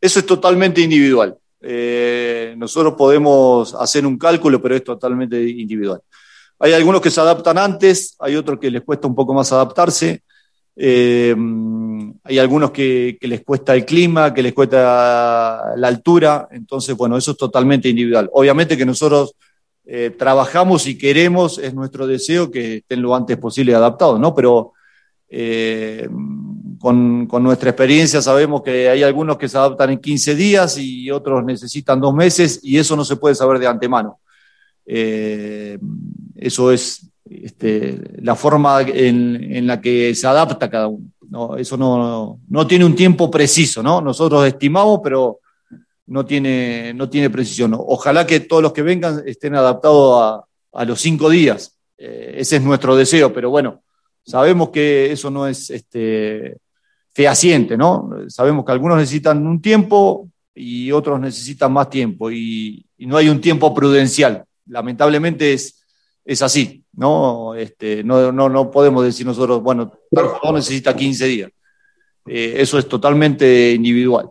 eso 0.00 0.20
es 0.20 0.24
totalmente 0.24 0.80
individual. 0.80 1.36
Eh, 1.60 2.54
nosotros 2.56 2.94
podemos 2.96 3.74
hacer 3.74 4.06
un 4.06 4.16
cálculo, 4.16 4.62
pero 4.62 4.74
es 4.74 4.84
totalmente 4.84 5.38
individual. 5.50 6.00
Hay 6.58 6.72
algunos 6.72 7.02
que 7.02 7.10
se 7.10 7.20
adaptan 7.20 7.58
antes, 7.58 8.16
hay 8.18 8.36
otros 8.36 8.58
que 8.58 8.70
les 8.70 8.80
cuesta 8.80 9.06
un 9.06 9.14
poco 9.14 9.34
más 9.34 9.52
adaptarse, 9.52 10.22
eh, 10.76 11.36
hay 12.24 12.38
algunos 12.38 12.70
que, 12.70 13.18
les 13.20 13.44
cuesta 13.44 13.74
el 13.74 13.84
clima, 13.84 14.32
que 14.32 14.42
les 14.42 14.54
cuesta 14.54 15.74
la 15.76 15.88
altura, 15.88 16.48
entonces, 16.50 16.96
bueno, 16.96 17.18
eso 17.18 17.32
es 17.32 17.36
totalmente 17.36 17.90
individual. 17.90 18.30
Obviamente 18.32 18.78
que 18.78 18.86
nosotros 18.86 19.34
trabajamos 20.18 20.86
y 20.86 20.96
queremos, 20.96 21.58
es 21.58 21.72
nuestro 21.74 22.06
deseo 22.06 22.50
que 22.50 22.78
estén 22.78 23.02
lo 23.02 23.14
antes 23.14 23.36
posible 23.36 23.74
adaptados, 23.74 24.18
¿no? 24.18 24.34
Pero 24.34 24.72
eh, 25.28 26.08
con, 26.78 27.28
nuestra 27.42 27.70
experiencia 27.70 28.22
sabemos 28.22 28.62
que 28.62 28.88
hay 28.88 29.02
algunos 29.02 29.36
que 29.36 29.48
se 29.48 29.58
adaptan 29.58 29.90
en 29.90 29.98
15 29.98 30.34
días 30.34 30.78
y 30.78 31.10
otros 31.10 31.44
necesitan 31.44 32.00
dos 32.00 32.14
meses 32.14 32.60
y 32.62 32.78
eso 32.78 32.96
no 32.96 33.04
se 33.04 33.16
puede 33.16 33.34
saber 33.34 33.58
de 33.58 33.66
antemano. 33.66 34.20
Eh, 34.84 35.78
eso 36.36 36.70
es 36.70 37.10
este, 37.28 38.00
la 38.22 38.36
forma 38.36 38.82
en, 38.82 39.52
en, 39.52 39.66
la 39.66 39.80
que 39.80 40.14
se 40.14 40.26
adapta 40.26 40.70
cada 40.70 40.86
uno. 40.88 41.06
¿no? 41.28 41.56
Eso 41.56 41.76
no, 41.76 42.40
no, 42.48 42.66
tiene 42.66 42.84
un 42.84 42.94
tiempo 42.94 43.30
preciso, 43.30 43.82
¿no? 43.82 44.00
Nosotros 44.00 44.46
estimamos, 44.46 45.00
pero 45.02 45.40
no 46.06 46.24
tiene, 46.24 46.94
no 46.94 47.08
tiene 47.08 47.30
precisión. 47.30 47.74
Ojalá 47.76 48.26
que 48.26 48.40
todos 48.40 48.62
los 48.62 48.72
que 48.72 48.82
vengan 48.82 49.22
estén 49.26 49.56
adaptados 49.56 50.22
a, 50.22 50.44
a 50.72 50.84
los 50.84 51.00
cinco 51.00 51.28
días. 51.28 51.76
Eh, 51.98 52.34
ese 52.38 52.56
es 52.56 52.62
nuestro 52.62 52.94
deseo, 52.94 53.32
pero 53.32 53.50
bueno, 53.50 53.82
sabemos 54.26 54.70
que 54.70 55.12
eso 55.12 55.30
no 55.30 55.46
es 55.46 55.70
este, 55.70 56.58
fehaciente, 57.12 57.76
¿no? 57.76 58.10
Sabemos 58.28 58.64
que 58.64 58.72
algunos 58.72 58.98
necesitan 58.98 59.46
un 59.46 59.62
tiempo 59.62 60.28
y 60.54 60.90
otros 60.90 61.20
necesitan 61.20 61.72
más 61.72 61.88
tiempo 61.88 62.30
y, 62.30 62.84
y 62.98 63.06
no 63.06 63.16
hay 63.16 63.28
un 63.28 63.40
tiempo 63.40 63.74
prudencial. 63.74 64.44
Lamentablemente 64.66 65.52
es, 65.52 65.84
es 66.24 66.42
así, 66.42 66.84
¿no? 66.94 67.54
Este, 67.54 68.02
no, 68.02 68.32
no, 68.32 68.48
no 68.48 68.70
podemos 68.70 69.04
decir 69.04 69.24
nosotros, 69.24 69.62
bueno, 69.62 69.92
tal 70.10 70.26
jugador 70.26 70.54
necesita 70.56 70.96
15 70.96 71.26
días. 71.26 71.50
Eh, 72.26 72.54
eso 72.58 72.78
es 72.78 72.88
totalmente 72.88 73.72
individual. 73.72 74.30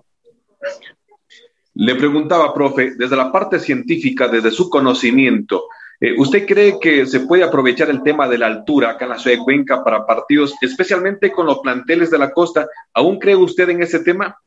Le 1.76 1.96
preguntaba, 1.96 2.54
profe, 2.54 2.96
desde 2.96 3.16
la 3.16 3.32
parte 3.32 3.60
científica, 3.60 4.28
desde 4.28 4.52
su 4.52 4.70
conocimiento, 4.70 5.66
eh, 6.00 6.14
¿usted 6.18 6.46
cree 6.46 6.80
que 6.80 7.06
se 7.06 7.22
puede 7.22 7.44
aprovechar 7.44 7.90
el 7.90 8.04
tema 8.04 8.28
de 8.28 8.38
la 8.38 8.48
altura 8.48 8.92
acá 8.92 9.06
en 9.06 9.12
la 9.12 9.20
ciudad 9.20 9.38
de 9.38 9.44
Cuenca 9.44 9.84
para 9.84 10.06
partidos, 10.06 10.54
especialmente 10.62 11.32
con 11.32 11.46
los 11.46 11.60
planteles 11.60 12.12
de 12.12 12.18
la 12.18 12.32
costa? 12.32 12.68
¿Aún 12.94 13.20
cree 13.20 13.36
usted 13.36 13.70
en 13.70 13.82
ese 13.82 14.00
tema? 14.00 14.38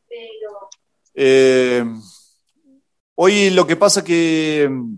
Eh, 1.13 1.83
hoy 3.15 3.49
lo 3.49 3.65
que 3.65 3.75
pasa 3.75 4.03
que 4.03 4.69
mm, 4.69 4.95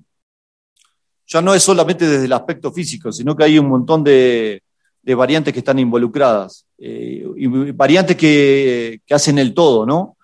ya 1.27 1.41
no 1.41 1.53
es 1.53 1.63
solamente 1.63 2.07
desde 2.07 2.25
el 2.25 2.33
aspecto 2.33 2.71
físico, 2.71 3.11
sino 3.11 3.35
que 3.35 3.45
hay 3.45 3.57
un 3.57 3.69
montón 3.69 4.03
de, 4.03 4.61
variantes 5.03 5.53
que 5.53 5.59
están 5.59 5.79
involucradas, 5.79 6.65
eh, 6.77 7.25
y 7.37 7.47
variantes 7.71 8.17
que, 8.17 9.01
que 9.05 9.13
hacen 9.13 9.39
el 9.39 9.53
todo, 9.53 9.85
¿no? 9.85 10.17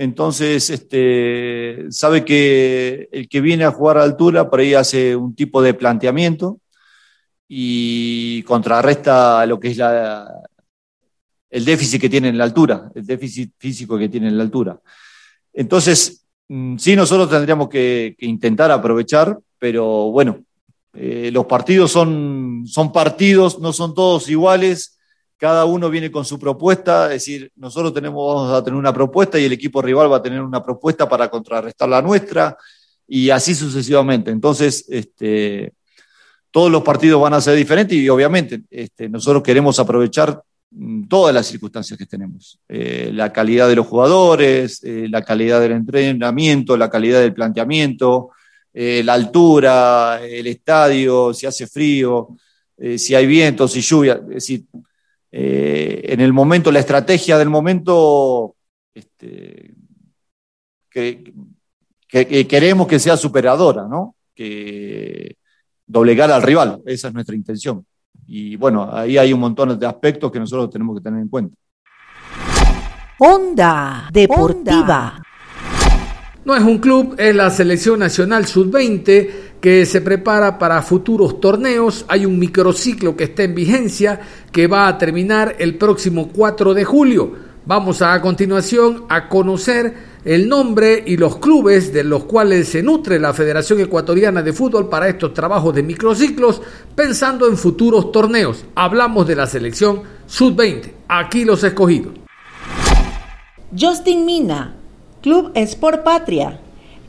Entonces, 0.00 0.70
este, 0.70 1.86
sabe 1.90 2.24
que 2.24 3.08
el 3.10 3.28
que 3.28 3.40
viene 3.40 3.64
a 3.64 3.72
jugar 3.72 3.98
a 3.98 4.04
altura 4.04 4.48
por 4.48 4.60
ahí 4.60 4.72
hace 4.72 5.16
un 5.16 5.34
tipo 5.34 5.60
de 5.60 5.74
planteamiento 5.74 6.60
y 7.48 8.44
contrarresta 8.44 9.44
lo 9.46 9.58
que 9.58 9.72
es 9.72 9.76
la, 9.76 10.32
el 11.50 11.64
déficit 11.64 12.00
que 12.00 12.08
tiene 12.08 12.28
en 12.28 12.38
la 12.38 12.44
altura, 12.44 12.92
el 12.94 13.04
déficit 13.04 13.50
físico 13.58 13.98
que 13.98 14.08
tiene 14.08 14.28
en 14.28 14.36
la 14.36 14.44
altura. 14.44 14.78
Entonces, 15.52 16.24
mm, 16.46 16.76
sí, 16.76 16.94
nosotros 16.94 17.28
tendríamos 17.28 17.68
que, 17.68 18.14
intentar 18.20 18.70
aprovechar, 18.70 19.36
pero 19.58 20.12
bueno, 20.12 20.44
eh, 20.94 21.30
los 21.32 21.46
partidos 21.46 21.90
son 21.90 22.64
partidos, 22.94 23.58
no 23.58 23.72
son 23.72 23.96
todos 23.96 24.30
iguales 24.30 24.97
cada 25.38 25.64
uno 25.64 25.88
viene 25.88 26.10
con 26.10 26.24
su 26.24 26.38
propuesta, 26.38 27.04
es 27.06 27.24
decir, 27.24 27.52
nosotros 27.54 27.94
tenemos, 27.94 28.34
vamos 28.34 28.52
a 28.52 28.62
tener 28.62 28.76
una 28.76 28.92
propuesta 28.92 29.38
y 29.38 29.44
el 29.44 29.52
equipo 29.52 29.80
rival 29.80 30.12
va 30.12 30.16
a 30.16 30.22
tener 30.22 30.42
una 30.42 30.62
propuesta 30.62 31.08
para 31.08 31.30
contrarrestar 31.30 31.88
la 31.88 32.02
nuestra 32.02 32.56
y 33.06 33.30
así 33.30 33.54
sucesivamente. 33.54 34.32
Entonces, 34.32 34.84
este, 34.88 35.72
todos 36.50 36.72
los 36.72 36.82
partidos 36.82 37.22
van 37.22 37.34
a 37.34 37.40
ser 37.40 37.54
diferentes 37.54 37.96
y 37.96 38.08
obviamente 38.08 38.62
este, 38.68 39.08
nosotros 39.08 39.44
queremos 39.44 39.78
aprovechar 39.78 40.42
mm, 40.72 41.06
todas 41.06 41.32
las 41.32 41.46
circunstancias 41.46 41.96
que 41.96 42.06
tenemos. 42.06 42.58
Eh, 42.68 43.10
la 43.14 43.32
calidad 43.32 43.68
de 43.68 43.76
los 43.76 43.86
jugadores, 43.86 44.82
eh, 44.82 45.06
la 45.08 45.22
calidad 45.22 45.60
del 45.60 45.72
entrenamiento, 45.72 46.76
la 46.76 46.90
calidad 46.90 47.20
del 47.20 47.32
planteamiento, 47.32 48.30
eh, 48.74 49.02
la 49.04 49.14
altura, 49.14 50.20
el 50.20 50.48
estadio, 50.48 51.32
si 51.32 51.46
hace 51.46 51.68
frío, 51.68 52.28
si 52.96 53.12
hay 53.16 53.26
viento, 53.26 53.66
si 53.66 53.80
lluvia. 53.80 54.20
Es 54.28 54.34
decir, 54.34 54.64
eh, 55.30 56.02
en 56.04 56.20
el 56.20 56.32
momento, 56.32 56.72
la 56.72 56.80
estrategia 56.80 57.38
del 57.38 57.50
momento, 57.50 58.56
este, 58.94 59.74
que, 60.90 61.32
que, 62.08 62.26
que, 62.26 62.46
queremos 62.46 62.86
que 62.86 62.98
sea 62.98 63.16
superadora, 63.16 63.86
¿no? 63.86 64.16
Que 64.34 65.36
doblegar 65.86 66.30
al 66.30 66.42
rival, 66.42 66.82
esa 66.86 67.08
es 67.08 67.14
nuestra 67.14 67.34
intención. 67.34 67.84
Y 68.26 68.56
bueno, 68.56 68.90
ahí 68.92 69.16
hay 69.16 69.32
un 69.32 69.40
montón 69.40 69.78
de 69.78 69.86
aspectos 69.86 70.30
que 70.30 70.38
nosotros 70.38 70.70
tenemos 70.70 70.98
que 70.98 71.02
tener 71.02 71.20
en 71.20 71.28
cuenta. 71.28 71.56
Onda 73.18 74.08
Deportiva. 74.12 75.22
No 76.44 76.54
es 76.54 76.62
un 76.62 76.78
club, 76.78 77.14
es 77.18 77.34
la 77.34 77.50
Selección 77.50 77.98
Nacional 77.98 78.46
Sub-20 78.46 79.47
que 79.60 79.86
se 79.86 80.00
prepara 80.00 80.58
para 80.58 80.82
futuros 80.82 81.40
torneos. 81.40 82.04
Hay 82.08 82.26
un 82.26 82.38
microciclo 82.38 83.16
que 83.16 83.24
está 83.24 83.42
en 83.44 83.54
vigencia 83.54 84.20
que 84.52 84.66
va 84.66 84.88
a 84.88 84.98
terminar 84.98 85.56
el 85.58 85.76
próximo 85.76 86.28
4 86.28 86.74
de 86.74 86.84
julio. 86.84 87.32
Vamos 87.66 88.00
a, 88.00 88.14
a 88.14 88.22
continuación 88.22 89.04
a 89.08 89.28
conocer 89.28 90.08
el 90.24 90.48
nombre 90.48 91.02
y 91.06 91.16
los 91.16 91.36
clubes 91.36 91.92
de 91.92 92.04
los 92.04 92.24
cuales 92.24 92.68
se 92.68 92.82
nutre 92.82 93.18
la 93.18 93.32
Federación 93.32 93.80
Ecuatoriana 93.80 94.42
de 94.42 94.52
Fútbol 94.52 94.88
para 94.88 95.08
estos 95.08 95.32
trabajos 95.32 95.74
de 95.74 95.82
microciclos, 95.82 96.60
pensando 96.94 97.46
en 97.48 97.56
futuros 97.56 98.12
torneos. 98.12 98.64
Hablamos 98.74 99.26
de 99.26 99.36
la 99.36 99.46
selección 99.46 100.02
Sub-20. 100.26 100.92
Aquí 101.08 101.44
los 101.44 101.62
escogidos. 101.64 102.12
Justin 103.78 104.24
Mina, 104.24 104.74
Club 105.22 105.52
Sport 105.54 106.02
Patria, 106.02 106.60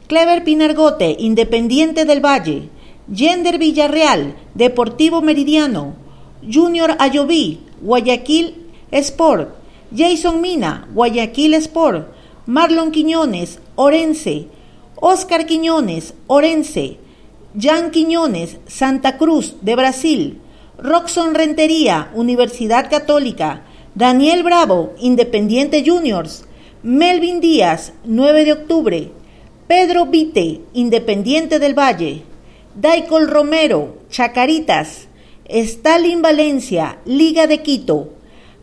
Clever 0.09 0.43
Pinargote, 0.43 1.15
Independiente 1.19 2.03
del 2.03 2.19
Valle, 2.19 2.69
Gender 3.13 3.59
Villarreal, 3.59 4.33
Deportivo 4.55 5.21
Meridiano, 5.21 5.93
Junior 6.41 6.95
Ayoví, 6.97 7.59
Guayaquil 7.79 8.55
Sport, 8.89 9.49
Jason 9.95 10.41
Mina, 10.41 10.87
Guayaquil 10.95 11.53
Sport, 11.53 12.07
Marlon 12.47 12.89
Quiñones, 12.89 13.59
Orense, 13.75 14.47
Oscar 14.95 15.45
Quiñones, 15.45 16.15
Orense, 16.25 16.97
Jan 17.55 17.91
Quiñones, 17.91 18.57
Santa 18.65 19.15
Cruz 19.15 19.57
de 19.61 19.75
Brasil, 19.75 20.41
Roxon 20.79 21.35
Rentería, 21.35 22.09
Universidad 22.15 22.89
Católica, 22.89 23.61
Daniel 23.93 24.41
Bravo, 24.41 24.91
Independiente 24.99 25.83
Juniors, 25.85 26.45
Melvin 26.81 27.41
Díaz, 27.41 27.93
9 28.05 28.45
de 28.45 28.53
octubre, 28.53 29.11
Pedro 29.69 30.07
Vite, 30.07 30.61
Independiente 30.73 31.59
del 31.59 31.77
Valle. 31.77 32.23
Daicol 32.73 33.29
Romero, 33.29 33.99
Chacaritas. 34.09 35.07
Stalin 35.47 36.23
Valencia, 36.23 36.97
Liga 37.05 37.45
de 37.45 37.61
Quito. 37.61 38.15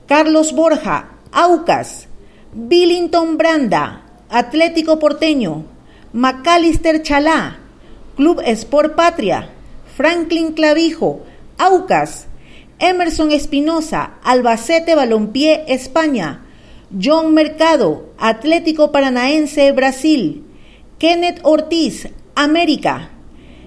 Carlos 0.08 0.52
Borja, 0.52 1.20
Aucas. 1.30 2.08
Billington 2.52 3.36
Branda, 3.36 4.02
Atlético 4.28 4.98
Porteño. 4.98 5.66
Macalister 6.12 7.00
Chalá, 7.02 7.60
Club 8.16 8.42
Sport 8.44 8.96
Patria. 8.96 9.50
Franklin 9.96 10.54
Clavijo, 10.54 11.20
Aucas. 11.56 12.26
Emerson 12.80 13.30
Espinosa, 13.30 14.14
Albacete 14.25 14.96
Balompié, 14.96 15.66
España. 15.68 16.44
John 16.90 17.32
Mercado, 17.32 18.12
Atlético 18.18 18.90
Paranaense, 18.90 19.70
Brasil. 19.70 20.45
Kenneth 20.98 21.40
Ortiz, 21.42 22.08
América. 22.34 23.10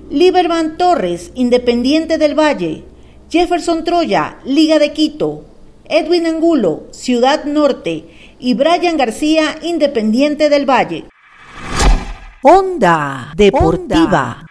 Liberman 0.09 0.77
Torres, 0.77 1.31
Independiente 1.36 2.17
del 2.17 2.33
Valle. 2.33 2.86
Jefferson 3.29 3.83
Troya, 3.83 4.39
Liga 4.45 4.79
de 4.79 4.93
Quito. 4.93 5.45
Edwin 5.86 6.25
Angulo, 6.25 6.88
Ciudad 6.89 7.45
Norte. 7.45 8.33
Y 8.39 8.55
Brian 8.55 8.98
García, 8.98 9.57
Independiente 9.62 10.50
del 10.50 10.67
Valle. 10.67 11.05
Onda 12.41 13.31
Deportiva. 13.36 14.49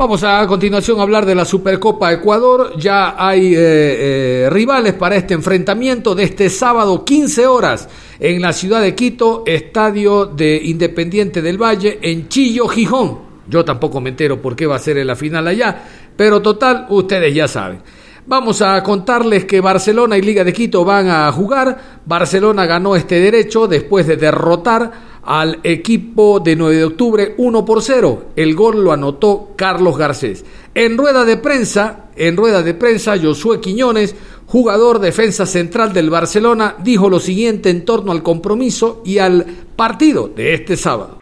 Vamos 0.00 0.24
a, 0.24 0.40
a 0.40 0.46
continuación 0.46 0.98
a 0.98 1.02
hablar 1.02 1.26
de 1.26 1.34
la 1.34 1.44
Supercopa 1.44 2.10
Ecuador. 2.10 2.72
Ya 2.78 3.16
hay 3.18 3.54
eh, 3.54 3.58
eh, 3.58 4.48
rivales 4.48 4.94
para 4.94 5.14
este 5.16 5.34
enfrentamiento 5.34 6.14
de 6.14 6.24
este 6.24 6.48
sábado, 6.48 7.04
15 7.04 7.46
horas, 7.46 7.86
en 8.18 8.40
la 8.40 8.54
ciudad 8.54 8.80
de 8.80 8.94
Quito, 8.94 9.42
estadio 9.44 10.24
de 10.24 10.58
Independiente 10.64 11.42
del 11.42 11.62
Valle, 11.62 11.98
en 12.00 12.30
Chillo, 12.30 12.66
Gijón. 12.66 13.18
Yo 13.46 13.62
tampoco 13.62 14.00
me 14.00 14.08
entero 14.08 14.40
por 14.40 14.56
qué 14.56 14.64
va 14.64 14.76
a 14.76 14.78
ser 14.78 15.04
la 15.04 15.16
final 15.16 15.46
allá, 15.46 15.84
pero 16.16 16.40
total, 16.40 16.86
ustedes 16.88 17.34
ya 17.34 17.46
saben. 17.46 17.82
Vamos 18.26 18.62
a 18.62 18.82
contarles 18.82 19.44
que 19.44 19.60
Barcelona 19.60 20.16
y 20.18 20.22
Liga 20.22 20.44
de 20.44 20.52
Quito 20.52 20.84
van 20.84 21.08
a 21.08 21.32
jugar. 21.32 22.00
Barcelona 22.04 22.66
ganó 22.66 22.94
este 22.94 23.18
derecho 23.18 23.66
después 23.66 24.06
de 24.06 24.16
derrotar 24.16 25.10
al 25.22 25.60
equipo 25.62 26.40
de 26.40 26.56
9 26.56 26.76
de 26.76 26.84
octubre 26.84 27.34
1 27.38 27.64
por 27.64 27.82
0. 27.82 28.24
El 28.36 28.54
gol 28.54 28.84
lo 28.84 28.92
anotó 28.92 29.50
Carlos 29.56 29.96
Garcés. 29.96 30.44
En 30.74 30.96
rueda 30.96 31.24
de 31.24 31.36
prensa, 31.36 32.10
en 32.14 32.36
rueda 32.36 32.62
de 32.62 32.74
prensa, 32.74 33.18
Josué 33.18 33.60
Quiñones, 33.60 34.14
jugador 34.46 34.98
defensa 34.98 35.46
central 35.46 35.92
del 35.92 36.10
Barcelona, 36.10 36.76
dijo 36.78 37.08
lo 37.08 37.20
siguiente 37.20 37.70
en 37.70 37.84
torno 37.84 38.12
al 38.12 38.22
compromiso 38.22 39.02
y 39.04 39.18
al 39.18 39.44
partido 39.76 40.28
de 40.28 40.54
este 40.54 40.76
sábado. 40.76 41.20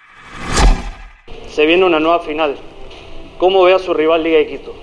Se 1.49 1.64
viene 1.64 1.85
una 1.85 2.00
nueva 2.00 2.21
final. 2.21 2.57
¿Cómo 3.38 3.62
ve 3.64 3.75
a 3.75 3.78
su 3.78 3.95
rival 3.95 4.23
Liga 4.23 4.38
de 4.38 4.47
Quito? 4.47 4.75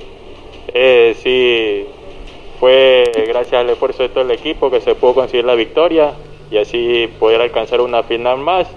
Eh, 0.73 1.15
sí, 1.21 1.94
fue 2.59 3.11
gracias 3.27 3.61
al 3.61 3.69
esfuerzo 3.69 4.03
de 4.03 4.09
todo 4.09 4.23
el 4.23 4.31
equipo 4.31 4.69
que 4.71 4.81
se 4.81 4.95
pudo 4.95 5.15
conseguir 5.15 5.45
la 5.45 5.55
victoria 5.55 6.13
y 6.51 6.57
así 6.57 7.09
poder 7.19 7.41
alcanzar 7.41 7.81
una 7.81 8.03
final 8.03 8.37
más. 8.37 8.67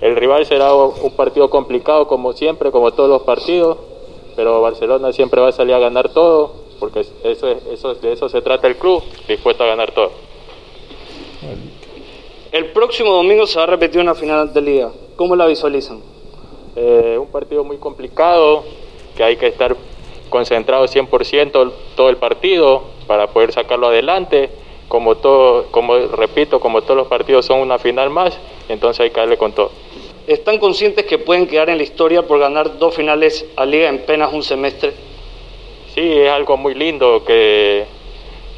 El 0.00 0.16
rival 0.16 0.46
será 0.46 0.74
un 0.74 1.16
partido 1.16 1.50
complicado 1.50 2.06
como 2.06 2.32
siempre, 2.32 2.70
como 2.70 2.92
todos 2.92 3.08
los 3.08 3.22
partidos, 3.22 3.78
pero 4.36 4.60
Barcelona 4.60 5.12
siempre 5.12 5.40
va 5.40 5.48
a 5.48 5.52
salir 5.52 5.74
a 5.74 5.78
ganar 5.78 6.10
todo, 6.10 6.54
porque 6.78 7.00
eso, 7.00 7.48
eso, 7.48 7.94
de 7.94 8.12
eso 8.12 8.28
se 8.28 8.40
trata 8.40 8.68
el 8.68 8.76
club, 8.76 9.02
dispuesto 9.26 9.64
a 9.64 9.66
ganar 9.66 9.90
todo. 9.92 10.12
El 12.52 12.66
próximo 12.66 13.12
domingo 13.12 13.46
se 13.46 13.58
va 13.58 13.64
a 13.64 13.66
repetir 13.66 14.00
una 14.00 14.14
final 14.14 14.52
de 14.52 14.60
liga. 14.60 14.92
¿Cómo 15.16 15.34
la 15.34 15.46
visualizan? 15.46 16.00
Eh, 16.76 17.18
un 17.20 17.26
partido 17.28 17.64
muy 17.64 17.78
complicado, 17.78 18.62
que 19.16 19.24
hay 19.24 19.36
que 19.36 19.48
estar 19.48 19.76
concentrado 20.30 20.84
100% 20.86 21.72
todo 21.96 22.08
el 22.08 22.16
partido 22.18 22.97
para 23.08 23.26
poder 23.26 23.50
sacarlo 23.52 23.88
adelante. 23.88 24.50
Como 24.86 25.16
todo, 25.16 25.66
como 25.72 25.96
repito, 25.96 26.60
como 26.60 26.82
todos 26.82 26.96
los 26.96 27.08
partidos 27.08 27.44
son 27.44 27.58
una 27.60 27.78
final 27.78 28.08
más, 28.08 28.38
entonces 28.68 29.00
hay 29.00 29.10
que 29.10 29.20
darle 29.20 29.36
con 29.36 29.52
todo. 29.52 29.72
¿Están 30.26 30.58
conscientes 30.58 31.04
que 31.04 31.18
pueden 31.18 31.46
quedar 31.46 31.68
en 31.68 31.78
la 31.78 31.82
historia 31.82 32.22
por 32.22 32.38
ganar 32.38 32.78
dos 32.78 32.94
finales 32.94 33.44
a 33.56 33.66
liga 33.66 33.88
en 33.88 33.96
apenas 33.96 34.32
un 34.32 34.42
semestre? 34.42 34.92
Sí, 35.94 36.12
es 36.20 36.30
algo 36.30 36.56
muy 36.56 36.74
lindo 36.74 37.24
que, 37.24 37.84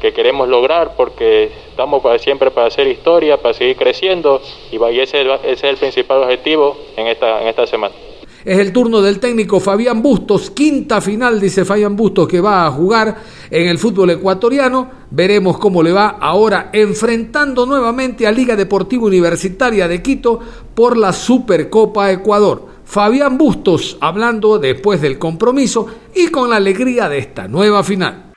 que 0.01 0.13
queremos 0.13 0.47
lograr 0.47 0.95
porque 0.95 1.49
estamos 1.69 2.01
para, 2.01 2.19
siempre 2.19 2.51
para 2.51 2.67
hacer 2.67 2.87
historia, 2.87 3.37
para 3.37 3.53
seguir 3.53 3.75
creciendo 3.75 4.41
y, 4.71 4.77
y 4.77 4.99
ese, 4.99 5.21
ese 5.21 5.51
es 5.51 5.63
el 5.63 5.77
principal 5.77 6.23
objetivo 6.23 6.77
en 6.95 7.07
esta, 7.07 7.41
en 7.41 7.47
esta 7.47 7.67
semana. 7.67 7.93
Es 8.43 8.57
el 8.57 8.73
turno 8.73 9.01
del 9.01 9.19
técnico 9.19 9.59
Fabián 9.59 10.01
Bustos, 10.01 10.49
quinta 10.49 10.99
final, 10.99 11.39
dice 11.39 11.63
Fabián 11.63 11.95
Bustos, 11.95 12.27
que 12.27 12.41
va 12.41 12.65
a 12.65 12.71
jugar 12.71 13.15
en 13.51 13.67
el 13.67 13.77
fútbol 13.77 14.09
ecuatoriano. 14.09 14.89
Veremos 15.11 15.59
cómo 15.59 15.83
le 15.83 15.91
va 15.91 16.17
ahora 16.19 16.71
enfrentando 16.73 17.67
nuevamente 17.67 18.25
a 18.25 18.31
Liga 18.31 18.55
Deportiva 18.55 19.05
Universitaria 19.05 19.87
de 19.87 20.01
Quito 20.01 20.39
por 20.73 20.97
la 20.97 21.13
Supercopa 21.13 22.11
Ecuador. 22.11 22.65
Fabián 22.83 23.37
Bustos 23.37 23.97
hablando 24.01 24.57
después 24.57 24.99
del 25.01 25.19
compromiso 25.19 25.85
y 26.15 26.29
con 26.29 26.49
la 26.49 26.55
alegría 26.55 27.07
de 27.09 27.19
esta 27.19 27.47
nueva 27.47 27.83
final. 27.83 28.33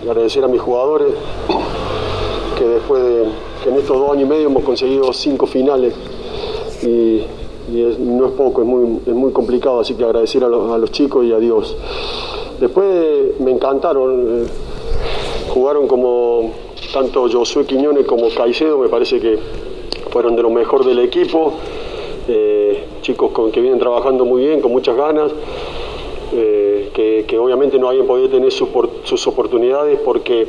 Agradecer 0.00 0.42
a 0.42 0.48
mis 0.48 0.60
jugadores 0.62 1.12
que 2.58 2.64
después 2.64 3.02
de 3.02 3.24
que 3.62 3.68
en 3.68 3.76
estos 3.76 3.98
dos 3.98 4.12
años 4.12 4.24
y 4.24 4.28
medio 4.28 4.46
hemos 4.46 4.64
conseguido 4.64 5.12
cinco 5.12 5.46
finales 5.46 5.94
y 6.82 7.22
y 7.72 7.82
es, 7.82 7.98
no 7.98 8.26
es 8.26 8.32
poco, 8.32 8.62
es 8.62 8.68
muy, 8.68 8.98
es 9.06 9.14
muy 9.14 9.32
complicado, 9.32 9.80
así 9.80 9.94
que 9.94 10.04
agradecer 10.04 10.44
a 10.44 10.48
los, 10.48 10.70
a 10.70 10.78
los 10.78 10.90
chicos 10.92 11.24
y 11.24 11.32
a 11.32 11.38
Dios. 11.38 11.76
Después 12.60 13.40
me 13.40 13.50
encantaron, 13.50 14.44
eh, 14.44 14.46
jugaron 15.48 15.88
como 15.88 16.52
tanto 16.92 17.26
Josué 17.30 17.64
Quiñones 17.64 18.06
como 18.06 18.28
Caicedo, 18.28 18.78
me 18.78 18.88
parece 18.88 19.18
que 19.18 19.38
fueron 20.10 20.36
de 20.36 20.42
lo 20.42 20.50
mejor 20.50 20.84
del 20.84 20.98
equipo, 20.98 21.54
eh, 22.28 22.84
chicos 23.00 23.32
con, 23.32 23.50
que 23.50 23.60
vienen 23.60 23.80
trabajando 23.80 24.24
muy 24.24 24.42
bien, 24.42 24.60
con 24.60 24.70
muchas 24.70 24.96
ganas. 24.96 25.32
Eh, 26.34 26.90
que, 26.94 27.26
que, 27.28 27.38
obviamente 27.38 27.78
no 27.78 27.90
habían 27.90 28.06
podido 28.06 28.30
tener 28.30 28.50
sus 28.50 29.26
oportunidades 29.26 29.98
porque 30.02 30.48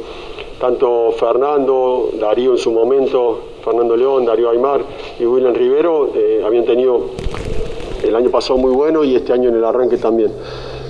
tanto 0.57 1.12
Fernando, 1.19 2.09
Darío 2.19 2.51
en 2.51 2.57
su 2.57 2.71
momento, 2.71 3.39
Fernando 3.63 3.95
León, 3.95 4.26
Darío 4.26 4.49
Aymar 4.49 4.82
y 5.19 5.26
William 5.26 5.54
Rivero 5.54 6.12
eh, 6.13 6.43
habían 6.45 6.65
tenido 6.65 7.02
el 8.04 8.15
año 8.15 8.30
pasado 8.30 8.58
muy 8.58 8.71
bueno 8.71 9.04
y 9.04 9.15
este 9.15 9.32
año 9.32 9.49
en 9.49 9.56
el 9.56 9.63
arranque 9.63 9.97
también. 9.97 10.32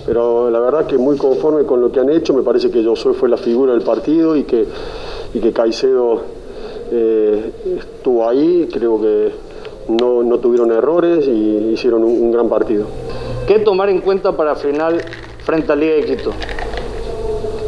Pero 0.06 0.50
la 0.50 0.60
verdad 0.60 0.86
que 0.88 0.98
muy 0.98 1.16
conforme 1.18 1.64
con 1.66 1.80
lo 1.80 1.92
que 1.92 2.00
han 2.00 2.10
hecho, 2.10 2.34
me 2.34 2.42
parece 2.42 2.72
que 2.72 2.84
Josué 2.84 3.14
fue 3.14 3.30
la 3.30 3.38
figura 3.38 3.74
del 3.74 3.84
partido 3.84 4.36
y 4.36 4.44
que, 4.44 4.66
y 5.34 5.40
que 5.40 5.54
Caicedo 5.54 6.22
eh, 6.92 7.52
estuvo 7.78 8.28
ahí, 8.28 8.68
creo 8.72 9.00
que 9.00 9.32
no, 9.90 10.24
no, 10.24 10.40
tuvieron 10.40 10.72
errores 10.72 11.28
y 11.28 11.72
hicieron 11.74 12.04
un, 12.04 12.22
un 12.22 12.32
gran 12.32 12.50
partido. 12.50 12.86
¿Qué 13.48 13.60
tomar 13.60 13.90
en 13.90 14.02
cuenta 14.02 14.36
para 14.36 14.56
final 14.56 15.00
frente 15.46 15.72
a 15.72 15.76
Liga 15.76 15.94
de 15.94 16.06
Quito? 16.06 16.32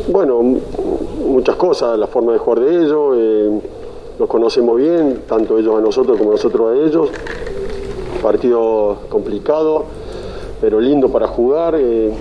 Bueno, 0.08 0.42
muchas 1.26 1.56
cosas, 1.56 1.98
la 1.98 2.08
forma 2.08 2.34
de 2.34 2.38
jugar 2.38 2.60
de 2.60 2.76
ellos, 2.76 3.16
eh, 3.18 3.60
conocemos 4.46 4.78
bien, 4.78 5.22
tanto 5.28 5.58
ellos 5.58 5.76
a 5.76 5.82
nosotros 5.82 6.20
como 6.20 6.30
nosotros 6.30 6.72
a 6.72 6.86
ellos. 6.86 7.10
Partido 8.22 8.98
complicado, 9.10 9.86
pero 10.62 10.80
lindo 10.80 11.10
para 11.10 11.28
jugar, 11.28 11.74
eh, 11.76 12.12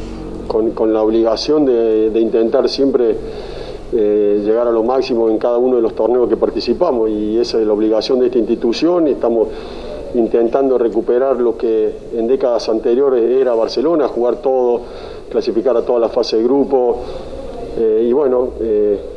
con, 0.49 0.95
la 0.95 1.03
obligación 1.03 1.67
de, 1.67 2.19
intentar 2.19 2.67
siempre 2.71 3.15
eh, 3.93 4.41
llegar 4.43 4.67
a 4.69 4.71
lo 4.71 4.83
máximo 4.83 5.29
en 5.29 5.37
cada 5.37 5.59
uno 5.59 5.77
de 5.77 5.83
los 5.83 5.95
torneos 5.95 6.27
que 6.31 6.39
participamos 6.39 7.11
y 7.11 7.39
esa 7.39 7.61
es 7.61 7.67
la 7.67 7.75
obligación 7.75 8.21
de 8.21 8.27
esta 8.27 8.39
institución 8.39 9.07
estamos 9.07 9.49
intentando 10.15 10.79
recuperar 10.79 11.39
lo 11.39 11.59
que 11.59 11.93
en 12.17 12.27
décadas 12.27 12.71
anteriores 12.71 13.23
era 13.23 13.55
Barcelona, 13.55 14.09
jugar 14.09 14.37
todo, 14.37 14.81
clasificar 15.29 15.77
a 15.77 15.83
toda 15.83 15.99
la 15.99 16.09
fase 16.09 16.39
de 16.39 16.45
grupo, 16.45 17.01
eh, 17.77 18.07
y 18.09 18.13
bueno, 18.15 18.49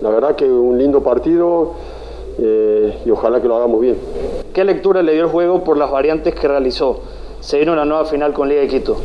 la 0.01 0.09
verdad 0.09 0.35
que 0.35 0.51
un 0.51 0.77
lindo 0.77 1.01
partido 1.01 1.71
eh, 2.39 3.00
y 3.06 3.10
ojalá 3.10 3.41
que 3.41 3.47
lo 3.47 3.56
hagamos 3.56 3.82
bien. 3.82 3.97
¿Qué 4.54 4.63
lectura 4.63 5.02
le 5.02 5.13
dio 5.13 5.23
el 5.23 5.30
juego 5.30 5.63
por 5.63 5.78
las 5.78 5.91
variantes 5.91 6.36
que 6.36 6.47
realizó? 6.47 7.00
Se 7.39 7.60
vino 7.60 7.73
una 7.73 7.86
nueva 7.86 8.06
final 8.06 8.34
con 8.34 8.50
Liga 8.50 8.62
de 8.62 8.67
Quito. 8.67 8.97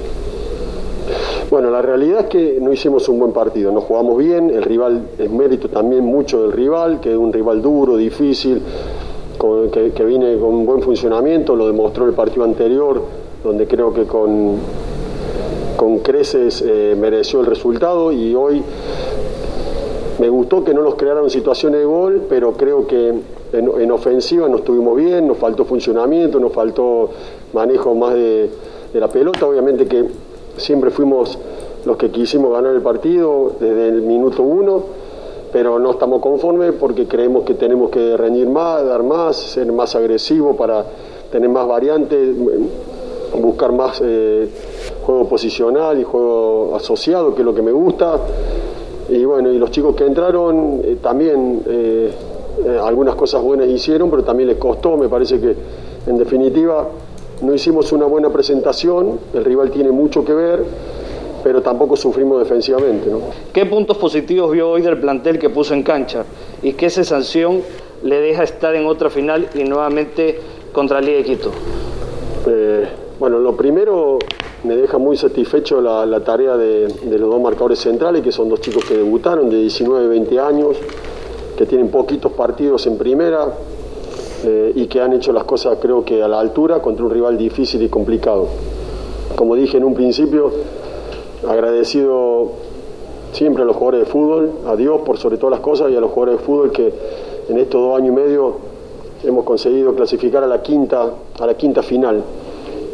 Bueno, 1.51 1.71
la 1.71 1.83
realidad 1.83 2.21
es 2.21 2.27
que 2.27 2.59
no 2.61 2.73
hicimos 2.73 3.09
un 3.09 3.19
buen 3.19 3.33
partido, 3.33 3.73
no 3.73 3.83
jugamos 3.83 4.17
bien, 4.17 4.49
el 4.49 4.63
rival 4.63 5.09
es 5.19 5.31
mérito 5.31 5.69
también 5.69 6.05
mucho 6.05 6.43
del 6.43 6.53
rival, 6.53 7.01
que 7.01 7.11
es 7.11 7.17
un 7.17 7.33
rival 7.33 7.61
duro, 7.61 7.97
difícil, 7.97 8.63
con, 9.37 9.71
que, 9.71 9.93
que 9.93 10.05
viene 10.05 10.39
con 10.39 10.55
un 10.55 10.65
buen 10.65 10.81
funcionamiento, 10.81 11.55
lo 11.55 11.67
demostró 11.67 12.07
el 12.07 12.15
partido 12.15 12.45
anterior, 12.45 13.03
donde 13.45 13.67
creo 13.67 13.93
que 13.93 14.05
con, 14.05 14.57
con 15.77 15.99
creces 15.99 16.63
eh, 16.67 16.97
mereció 16.99 17.41
el 17.41 17.47
resultado 17.47 18.13
y 18.13 18.35
hoy 18.35 18.63
me 20.23 20.29
gustó 20.29 20.63
que 20.63 20.73
no 20.73 20.83
nos 20.83 20.95
crearan 20.95 21.29
situaciones 21.29 21.81
de 21.81 21.85
gol, 21.85 22.27
pero 22.29 22.53
creo 22.53 22.87
que 22.87 23.13
en, 23.53 23.91
ofensiva 23.91 24.49
no 24.49 24.59
estuvimos 24.59 24.97
bien, 24.97 25.27
nos 25.27 25.37
faltó 25.37 25.65
funcionamiento, 25.65 26.39
nos 26.39 26.53
faltó 26.53 27.11
manejo 27.53 27.93
más 27.97 28.15
de, 28.15 28.49
la 28.95 29.09
pelota. 29.09 29.45
Obviamente 29.45 29.87
que 29.87 30.05
siempre 30.57 30.93
fuimos 30.93 31.37
los 31.85 31.97
que 31.97 32.13
quisimos 32.13 32.53
ganar 32.53 32.73
el 32.73 32.83
partido 32.83 33.57
desde 33.59 33.89
el 33.89 34.03
minuto 34.03 34.45
uno, 34.45 34.85
pero 35.53 35.81
no 35.81 35.91
estamos 35.91 36.23
conformes 36.23 36.73
porque 36.79 37.09
creemos 37.09 37.43
que 37.43 37.55
tenemos 37.55 37.91
que 37.91 38.17
rendir 38.17 38.49
más, 38.49 38.87
dar 38.87 39.03
más, 39.03 39.37
ser 39.37 39.73
más 39.73 39.97
agresivo 39.97 40.55
para 40.55 40.85
tener 41.33 41.49
más 41.49 41.67
variantes, 41.67 42.29
buscar 43.41 43.73
más 43.73 44.01
eh, 44.05 44.49
juego 45.05 45.29
posicional 45.29 45.99
y 45.99 46.05
juego 46.05 46.77
asociado, 46.77 47.35
que 47.35 47.41
es 47.41 47.45
lo 47.45 47.57
que 47.57 47.63
me 47.63 47.73
gusta. 47.73 48.21
Y 49.13 49.27
bueno, 49.27 49.53
y 49.53 49.59
los 49.59 49.71
chicos 49.71 49.95
que 49.95 50.07
entraron 50.07 50.81
eh, 50.83 50.97
también 51.03 51.63
eh, 51.67 52.11
algunas 52.83 53.15
cosas 53.15 53.43
buenas 53.43 53.69
hicieron, 53.69 54.11
pero 54.11 54.25
también 54.25 54.49
les 54.49 54.57
costó, 54.57 54.97
me 54.97 55.07
parece 55.07 55.39
que 55.39 55.55
en 56.07 56.17
definitiva 56.17 56.89
no 57.43 57.53
hicimos 57.53 57.93
una 57.93 58.07
buena 58.07 58.31
presentación, 58.31 59.21
el 59.35 59.45
rival 59.45 59.71
tiene 59.71 59.91
mucho 59.91 60.25
que 60.25 60.33
ver, 60.33 60.65
pero 61.45 61.61
tampoco 61.61 61.95
sufrimos 61.95 62.39
defensivamente. 62.39 63.11
¿no? 63.11 63.19
¿Qué 63.53 63.67
puntos 63.67 63.99
positivos 63.99 64.51
vio 64.51 64.71
hoy 64.71 64.81
del 64.81 64.99
plantel 64.99 65.39
que 65.39 65.51
puso 65.51 65.75
en 65.75 65.83
cancha? 65.83 66.25
¿Y 66.63 66.73
qué 66.73 66.89
sensación 66.89 67.61
le 68.03 68.19
deja 68.19 68.45
estar 68.45 68.75
en 68.75 68.87
otra 68.87 69.11
final 69.11 69.47
y 69.55 69.65
nuevamente 69.65 70.39
contra 70.73 71.03
Liga 71.03 71.19
de 71.19 71.25
Quito? 71.25 71.51
Eh, 72.47 72.89
bueno, 73.19 73.39
lo 73.39 73.55
primero 73.55 74.19
me 74.65 74.77
deja 74.77 74.99
muy 74.99 75.17
satisfecho 75.17 75.81
la, 75.81 76.21
tarea 76.21 76.57
de, 76.57 76.89
los 77.05 77.31
dos 77.31 77.41
marcadores 77.41 77.81
centrales, 77.81 78.23
que 78.23 78.31
son 78.31 78.49
dos 78.49 78.61
chicos 78.61 78.85
que 78.85 78.97
debutaron 78.97 79.51
de 79.51 79.59
19 79.59 80.07
20 80.07 80.41
años, 80.41 80.77
que 81.57 81.67
tienen 81.67 81.89
poquitos 81.89 82.33
partidos 82.33 82.87
en 82.87 82.97
primera, 82.97 83.55
eh, 84.45 84.73
y 84.75 84.87
que 84.87 85.01
han 85.01 85.13
hecho 85.13 85.33
las 85.33 85.45
cosas 85.45 85.79
creo 85.81 86.05
que 86.05 86.23
a 86.23 86.27
la 86.27 86.41
altura 86.41 86.81
contra 86.81 87.05
un 87.05 87.13
rival 87.13 87.39
difícil 87.39 87.83
y 87.83 87.89
complicado. 87.89 88.49
Como 89.37 89.55
dije 89.55 89.77
en 89.77 89.85
un 89.85 89.95
principio, 89.95 90.53
agradecido 91.49 92.51
siempre 93.33 93.63
a 93.63 93.67
los 93.67 93.77
jugadores 93.77 94.07
de 94.07 94.13
fútbol, 94.13 94.51
a 94.67 94.77
Dios 94.77 95.01
por 95.03 95.19
sobre 95.19 95.39
todas 95.39 95.53
las 95.53 95.61
cosas 95.61 95.91
y 95.91 95.97
a 95.97 96.01
los 96.01 96.11
jugadores 96.11 96.41
de 96.41 96.47
fútbol 96.47 96.73
que 96.73 96.93
en 97.49 97.59
estos 97.59 97.81
dos 97.81 97.97
años 97.97 98.09
y 98.09 98.13
medio 98.13 98.57
hemos 99.25 99.45
conseguido 99.45 99.95
clasificar 99.95 100.45
a 100.45 100.47
la 100.47 100.63
quinta, 100.63 101.11
a 101.39 101.47
la 101.47 101.55
quinta 101.55 101.83
final. 101.83 102.23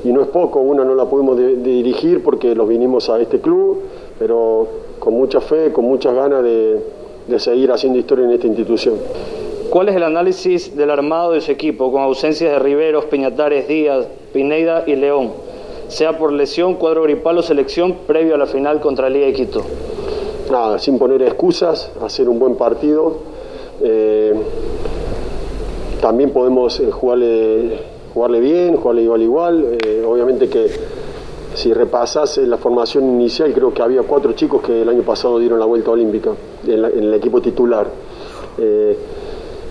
Y 0.05 0.13
no 0.13 0.23
es 0.23 0.29
poco, 0.29 0.61
una 0.61 0.85
no 0.85 0.95
la 0.95 1.07
pudimos 1.07 1.37
dirigir 1.37 2.23
porque 2.23 2.55
los 2.55 2.69
vinimos 2.69 3.11
a 3.11 3.21
este 3.21 3.41
club, 3.41 3.83
pero 4.19 4.69
con 4.99 5.15
mucha 5.15 5.41
fe, 5.41 5.73
con 5.73 5.85
muchas 5.85 6.15
ganas 6.15 6.43
de, 6.43 6.81
de 7.27 7.39
seguir 7.39 7.73
haciendo 7.73 7.99
historia 7.99 8.25
en 8.25 8.33
esta 8.33 8.47
institución. 8.47 8.95
¿Cuál 9.71 9.91
es 9.91 9.97
el 9.97 10.03
análisis 10.03 10.77
del 10.77 10.91
armado 10.91 11.33
de 11.33 11.39
ese 11.39 11.53
equipo 11.53 11.93
con 11.93 12.01
ausencias 12.01 12.51
de 12.53 12.59
Riveros, 12.59 13.05
Peñatares, 13.05 13.69
Díaz, 13.69 14.07
Pineida 14.33 14.85
y 14.87 14.97
León? 14.97 15.31
Sea 15.89 16.17
por 16.17 16.33
lesión, 16.33 16.75
cuadro 16.77 17.03
gripal 17.03 17.37
o 17.39 17.43
selección 17.43 17.97
previo 18.07 18.35
a 18.35 18.39
la 18.39 18.47
final 18.47 18.81
contra 18.81 19.11
Liga 19.11 19.27
de 19.27 19.33
Quito. 19.35 19.63
Nada, 20.51 20.79
sin 20.79 20.99
poner 20.99 21.21
excusas, 21.23 21.91
hacer 22.03 22.29
un 22.29 22.39
buen 22.39 22.57
partido. 22.57 23.19
Eh, 23.83 24.33
también 26.01 26.31
podemos 26.31 26.81
eh, 26.81 26.91
jugarle, 26.91 27.79
jugarle 28.15 28.41
bien, 28.41 28.77
jugarle 28.77 29.03
igual 29.03 29.23
igual. 29.23 29.79
Eh, 29.85 30.05
obviamente 30.07 30.49
que 30.49 30.71
si 31.55 31.73
repasas 31.73 32.39
la 32.39 32.57
formación 32.57 33.05
inicial, 33.05 33.53
creo 33.53 33.73
que 33.73 33.83
había 33.83 34.03
cuatro 34.03 34.33
chicos 34.33 34.63
que 34.63 34.83
el 34.83 34.89
año 34.89 35.03
pasado 35.03 35.39
dieron 35.39 35.59
la 35.59 35.67
vuelta 35.67 35.91
olímpica 35.91 36.31
en, 36.67 36.85
el 36.85 37.15
equipo 37.15 37.41
titular 37.41 37.87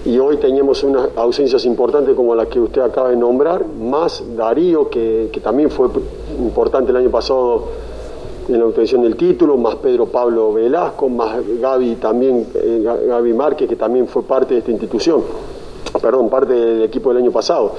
y 0.08 0.20
hoy 0.20 0.38
teníamos 0.38 0.84
unas 0.84 1.10
ausencias 1.18 1.66
importantes 1.66 2.16
como 2.16 2.34
las 2.34 2.48
que 2.48 2.62
usted 2.62 2.82
acaba 2.82 3.10
de 3.10 3.18
nombrar, 3.18 3.66
más 3.68 4.24
Darío, 4.38 4.90
que, 4.90 5.30
también 5.44 5.70
fue 5.70 5.90
importante 6.40 6.92
el 6.92 6.98
año 6.98 7.10
pasado 7.10 7.66
en 8.48 8.58
la 8.58 8.66
obtención 8.66 9.02
del 9.02 9.18
título, 9.18 9.58
más 9.58 9.76
Pedro 9.76 10.06
Pablo 10.06 10.54
Velasco, 10.54 11.10
más 11.10 11.40
Gaby 11.60 11.96
también, 11.96 12.48
eh, 12.54 12.82
Gaby 12.84 13.34
Márquez, 13.34 13.68
que 13.68 13.76
también 13.76 14.08
fue 14.08 14.24
parte 14.24 14.54
de 14.54 14.62
esta 14.62 14.72
institución, 14.72 15.22
perdón, 16.02 16.30
parte 16.30 16.54
del 16.54 16.84
equipo 16.84 17.10
del 17.10 17.24
año 17.24 17.32
pasado. 17.32 17.74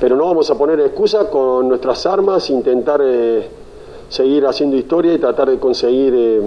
Pero 0.00 0.16
no 0.16 0.26
vamos 0.26 0.50
a 0.50 0.56
poner 0.56 0.80
excusa 0.80 1.28
con 1.30 1.68
nuestras 1.68 2.06
armas, 2.06 2.48
intentar 2.50 3.00
eh, 3.04 3.48
seguir 4.08 4.46
haciendo 4.46 4.76
historia 4.76 5.14
y 5.14 5.18
tratar 5.18 5.50
de 5.50 5.58
conseguir... 5.58 6.14
Eh, 6.14 6.42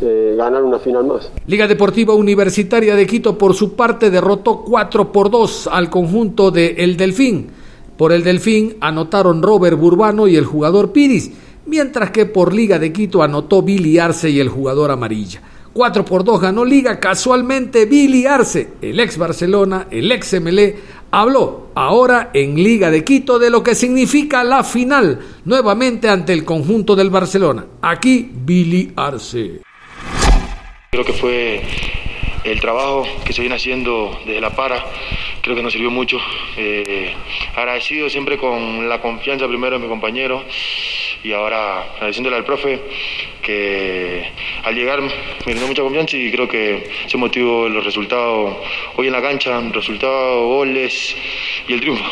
eh, 0.00 0.34
ganar 0.36 0.62
una 0.64 0.80
final 0.80 1.04
más. 1.04 1.30
Liga 1.46 1.68
Deportiva 1.68 2.14
Universitaria 2.14 2.96
de 2.96 3.06
Quito, 3.06 3.38
por 3.38 3.54
su 3.54 3.74
parte, 3.74 4.10
derrotó 4.10 4.62
4 4.62 5.12
por 5.12 5.30
2 5.30 5.68
al 5.70 5.88
conjunto 5.88 6.50
de 6.50 6.74
El 6.78 6.96
Delfín. 6.96 7.48
Por 7.96 8.12
El 8.12 8.24
Delfín 8.24 8.76
anotaron 8.80 9.40
Robert 9.40 9.78
Burbano 9.78 10.26
y 10.26 10.36
el 10.36 10.44
jugador 10.44 10.90
Piris, 10.90 11.30
mientras 11.66 12.10
que 12.10 12.26
por 12.26 12.52
Liga 12.52 12.80
de 12.80 12.92
Quito 12.92 13.22
anotó 13.22 13.62
Billy 13.62 13.98
Arce 13.98 14.28
y 14.30 14.40
el 14.40 14.48
jugador 14.48 14.90
Amarilla. 14.90 15.40
4 15.72 16.04
por 16.04 16.24
2 16.24 16.40
ganó 16.40 16.64
Liga 16.64 16.98
casualmente 16.98 17.86
Billy 17.86 18.26
Arce, 18.26 18.72
el 18.82 18.98
ex 19.00 19.16
Barcelona, 19.16 19.86
el 19.90 20.10
ex 20.10 20.40
MLE, 20.40 20.76
habló 21.20 21.68
ahora 21.76 22.30
en 22.34 22.56
Liga 22.56 22.90
de 22.90 23.04
Quito 23.04 23.38
de 23.38 23.48
lo 23.48 23.62
que 23.62 23.76
significa 23.76 24.42
la 24.42 24.64
final, 24.64 25.20
nuevamente 25.44 26.08
ante 26.08 26.32
el 26.32 26.44
conjunto 26.44 26.96
del 26.96 27.10
Barcelona. 27.10 27.66
Aquí 27.82 28.30
Billy 28.32 28.92
Arce. 28.96 29.60
Creo 30.90 31.04
que 31.04 31.12
fue 31.12 31.62
el 32.42 32.60
trabajo 32.60 33.04
que 33.24 33.32
se 33.32 33.42
viene 33.42 33.56
haciendo 33.56 34.18
desde 34.26 34.40
la 34.40 34.56
para, 34.56 34.84
creo 35.44 35.54
que 35.54 35.62
nos 35.62 35.74
sirvió 35.74 35.90
mucho. 35.90 36.18
Eh, 36.56 37.12
agradecido 37.54 38.08
siempre 38.08 38.38
con 38.38 38.88
la 38.88 39.00
confianza 39.00 39.46
primero 39.46 39.78
de 39.78 39.82
mi 39.82 39.88
compañero 39.88 40.42
y 41.22 41.32
ahora 41.32 41.82
agradeciéndole 41.96 42.36
al 42.36 42.44
profe 42.44 42.80
que 43.42 44.24
al 44.62 44.74
llegar 44.74 45.02
me 45.02 45.54
dio 45.54 45.66
mucha 45.66 45.82
confianza 45.82 46.16
y 46.16 46.30
creo 46.32 46.48
que 46.48 46.88
ese 47.06 47.18
motivo 47.18 47.68
los 47.68 47.84
resultados 47.84 48.56
hoy 48.96 49.08
en 49.08 49.12
la 49.12 49.20
cancha, 49.20 49.60
resultados, 49.70 50.46
goles 50.46 51.14
y 51.68 51.74
el 51.74 51.80
triunfo. 51.80 52.04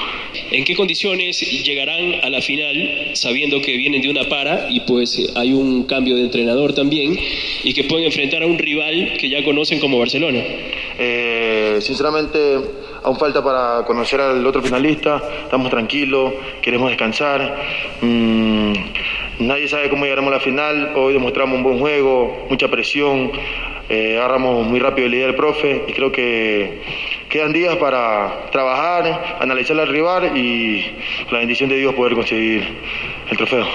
¿En 0.50 0.64
qué 0.64 0.76
condiciones 0.76 1.40
llegarán 1.64 2.20
a 2.22 2.28
la 2.28 2.42
final 2.42 3.12
sabiendo 3.14 3.62
que 3.62 3.78
vienen 3.78 4.02
de 4.02 4.10
una 4.10 4.28
para 4.28 4.68
y 4.70 4.80
pues 4.80 5.32
hay 5.34 5.54
un 5.54 5.84
cambio 5.84 6.16
de 6.16 6.24
entrenador 6.24 6.74
también 6.74 7.18
y 7.64 7.72
que 7.72 7.84
pueden 7.84 8.06
enfrentar 8.06 8.42
a 8.42 8.46
un 8.46 8.58
rival 8.58 9.14
que 9.18 9.30
ya 9.30 9.42
conocen 9.42 9.80
como 9.80 9.98
Barcelona? 9.98 10.42
Eh, 10.98 11.78
sinceramente 11.80 12.81
aún 13.04 13.18
falta 13.18 13.42
para 13.42 13.84
conocer 13.84 14.20
al 14.20 14.46
otro 14.46 14.62
finalista, 14.62 15.22
estamos 15.44 15.70
tranquilos, 15.70 16.32
queremos 16.60 16.88
descansar. 16.88 17.56
Mm, 18.00 18.72
nadie 19.40 19.68
sabe 19.68 19.90
cómo 19.90 20.04
llegaremos 20.04 20.32
a 20.32 20.36
la 20.36 20.40
final, 20.40 20.92
hoy 20.94 21.14
demostramos 21.14 21.56
un 21.56 21.62
buen 21.62 21.78
juego, 21.78 22.46
mucha 22.48 22.68
presión, 22.68 23.32
eh, 23.88 24.18
agarramos 24.18 24.66
muy 24.66 24.80
rápido 24.80 25.08
la 25.08 25.16
idea 25.16 25.26
del 25.26 25.36
profe 25.36 25.84
y 25.86 25.92
creo 25.92 26.12
que 26.12 26.80
quedan 27.28 27.52
días 27.52 27.76
para 27.76 28.46
trabajar, 28.50 29.36
analizar 29.40 29.78
al 29.78 29.88
rival 29.88 30.36
y 30.36 30.84
la 31.30 31.38
bendición 31.38 31.68
de 31.68 31.76
Dios 31.76 31.94
poder 31.94 32.14
conseguir 32.14 32.66
el 33.30 33.36
trofeo. 33.36 33.66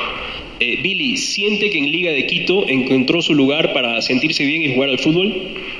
Eh, 0.59 0.79
Billy, 0.81 1.17
¿siente 1.17 1.69
que 1.69 1.77
en 1.77 1.91
Liga 1.91 2.11
de 2.11 2.25
Quito 2.25 2.67
encontró 2.67 3.21
su 3.21 3.35
lugar 3.35 3.73
para 3.73 4.01
sentirse 4.01 4.43
bien 4.43 4.63
y 4.63 4.73
jugar 4.73 4.89
al 4.89 4.97
fútbol? 4.97 5.31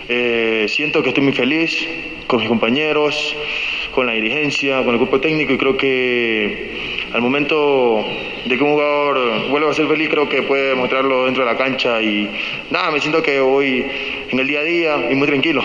Eh, 0.07 0.67
siento 0.69 1.01
que 1.01 1.09
estoy 1.09 1.23
muy 1.23 1.33
feliz 1.33 1.87
con 2.27 2.41
mis 2.41 2.47
compañeros, 2.47 3.35
con 3.91 4.05
la 4.05 4.13
dirigencia, 4.13 4.83
con 4.83 4.93
el 4.93 4.99
grupo 4.99 5.19
técnico 5.19 5.51
y 5.53 5.57
creo 5.57 5.77
que 5.77 7.07
al 7.11 7.23
momento 7.23 8.05
de 8.45 8.55
que 8.55 8.63
un 8.63 8.73
jugador 8.73 9.49
vuelva 9.49 9.71
a 9.71 9.73
ser 9.73 9.87
feliz 9.87 10.09
creo 10.09 10.29
que 10.29 10.43
puede 10.43 10.75
mostrarlo 10.75 11.25
dentro 11.25 11.43
de 11.43 11.51
la 11.51 11.57
cancha 11.57 11.99
y 11.99 12.29
nada, 12.69 12.91
me 12.91 12.99
siento 12.99 13.23
que 13.23 13.39
voy 13.39 13.83
en 14.29 14.39
el 14.39 14.47
día 14.47 14.59
a 14.59 14.63
día 14.63 15.11
y 15.11 15.15
muy 15.15 15.27
tranquilo. 15.27 15.63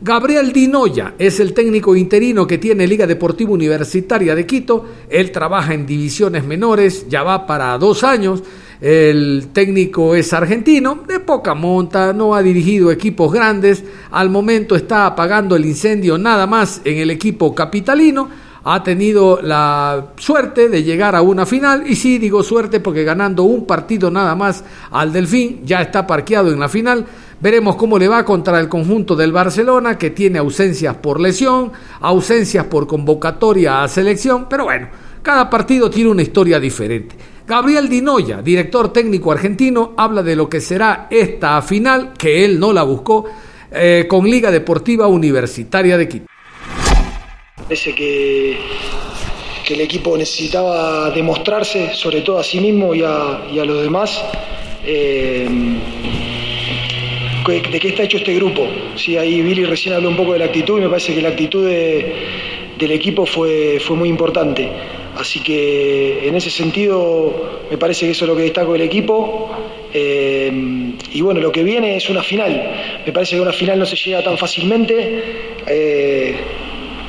Gabriel 0.00 0.52
Dinoya 0.52 1.14
es 1.18 1.40
el 1.40 1.52
técnico 1.52 1.96
interino 1.96 2.46
que 2.46 2.58
tiene 2.58 2.86
Liga 2.86 3.04
Deportiva 3.04 3.50
Universitaria 3.50 4.36
de 4.36 4.46
Quito. 4.46 4.86
Él 5.10 5.32
trabaja 5.32 5.74
en 5.74 5.86
divisiones 5.86 6.44
menores, 6.44 7.06
ya 7.08 7.24
va 7.24 7.46
para 7.46 7.76
dos 7.78 8.04
años. 8.04 8.44
El 8.80 9.48
técnico 9.52 10.14
es 10.14 10.32
argentino, 10.32 11.00
de 11.08 11.18
poca 11.18 11.54
monta, 11.54 12.12
no 12.12 12.36
ha 12.36 12.42
dirigido 12.44 12.92
equipos 12.92 13.32
grandes. 13.32 13.82
Al 14.12 14.30
momento 14.30 14.76
está 14.76 15.04
apagando 15.04 15.56
el 15.56 15.66
incendio 15.66 16.16
nada 16.16 16.46
más 16.46 16.80
en 16.84 16.98
el 16.98 17.10
equipo 17.10 17.52
capitalino. 17.52 18.28
Ha 18.70 18.82
tenido 18.82 19.40
la 19.40 20.08
suerte 20.16 20.68
de 20.68 20.82
llegar 20.82 21.16
a 21.16 21.22
una 21.22 21.46
final 21.46 21.84
y 21.86 21.96
sí 21.96 22.18
digo 22.18 22.42
suerte 22.42 22.80
porque 22.80 23.02
ganando 23.02 23.44
un 23.44 23.64
partido 23.64 24.10
nada 24.10 24.34
más 24.34 24.62
al 24.90 25.10
Delfín 25.10 25.62
ya 25.64 25.80
está 25.80 26.06
parqueado 26.06 26.52
en 26.52 26.60
la 26.60 26.68
final 26.68 27.06
Veremos 27.40 27.76
cómo 27.76 28.00
le 28.00 28.08
va 28.08 28.24
contra 28.24 28.58
el 28.58 28.68
conjunto 28.68 29.14
del 29.14 29.30
Barcelona, 29.30 29.96
que 29.96 30.10
tiene 30.10 30.40
ausencias 30.40 30.96
por 30.96 31.20
lesión, 31.20 31.70
ausencias 32.00 32.64
por 32.64 32.88
convocatoria 32.88 33.84
a 33.84 33.86
selección, 33.86 34.48
pero 34.50 34.64
bueno, 34.64 34.88
cada 35.22 35.48
partido 35.48 35.88
tiene 35.88 36.10
una 36.10 36.22
historia 36.22 36.58
diferente. 36.58 37.14
Gabriel 37.46 37.88
Dinoya, 37.88 38.42
director 38.42 38.92
técnico 38.92 39.30
argentino, 39.30 39.92
habla 39.96 40.24
de 40.24 40.34
lo 40.34 40.48
que 40.48 40.60
será 40.60 41.06
esta 41.10 41.62
final, 41.62 42.12
que 42.18 42.44
él 42.44 42.58
no 42.58 42.72
la 42.72 42.82
buscó, 42.82 43.26
eh, 43.70 44.06
con 44.08 44.28
Liga 44.28 44.50
Deportiva 44.50 45.06
Universitaria 45.06 45.96
de 45.96 46.08
Quito. 46.08 46.26
Parece 47.68 47.94
que, 47.94 48.56
que 49.62 49.74
el 49.74 49.82
equipo 49.82 50.16
necesitaba 50.16 51.10
demostrarse, 51.10 51.92
sobre 51.92 52.22
todo 52.22 52.38
a 52.38 52.42
sí 52.42 52.60
mismo 52.60 52.94
y 52.94 53.02
a, 53.02 53.42
a 53.44 53.64
los 53.66 53.82
demás, 53.82 54.24
eh, 54.86 55.46
de 57.46 57.78
qué 57.80 57.88
está 57.88 58.04
hecho 58.04 58.16
este 58.16 58.34
grupo. 58.36 58.66
Sí, 58.96 59.18
ahí 59.18 59.42
Billy 59.42 59.66
recién 59.66 59.94
habló 59.94 60.08
un 60.08 60.16
poco 60.16 60.32
de 60.32 60.38
la 60.38 60.46
actitud 60.46 60.78
y 60.78 60.80
me 60.80 60.88
parece 60.88 61.14
que 61.14 61.20
la 61.20 61.28
actitud 61.28 61.68
de, 61.68 62.14
del 62.78 62.90
equipo 62.90 63.26
fue, 63.26 63.78
fue 63.80 63.96
muy 63.96 64.08
importante. 64.08 64.66
Así 65.18 65.40
que 65.40 66.26
en 66.26 66.36
ese 66.36 66.48
sentido 66.48 67.66
me 67.70 67.76
parece 67.76 68.06
que 68.06 68.12
eso 68.12 68.24
es 68.24 68.28
lo 68.30 68.36
que 68.36 68.44
destaco 68.44 68.72
del 68.72 68.82
equipo. 68.82 69.50
Eh, 69.92 70.50
y 71.12 71.20
bueno, 71.20 71.40
lo 71.40 71.52
que 71.52 71.62
viene 71.62 71.96
es 71.96 72.08
una 72.08 72.22
final. 72.22 73.02
Me 73.04 73.12
parece 73.12 73.36
que 73.36 73.42
una 73.42 73.52
final 73.52 73.78
no 73.78 73.84
se 73.84 73.96
llega 73.96 74.22
tan 74.22 74.38
fácilmente. 74.38 75.22
Eh, 75.66 76.34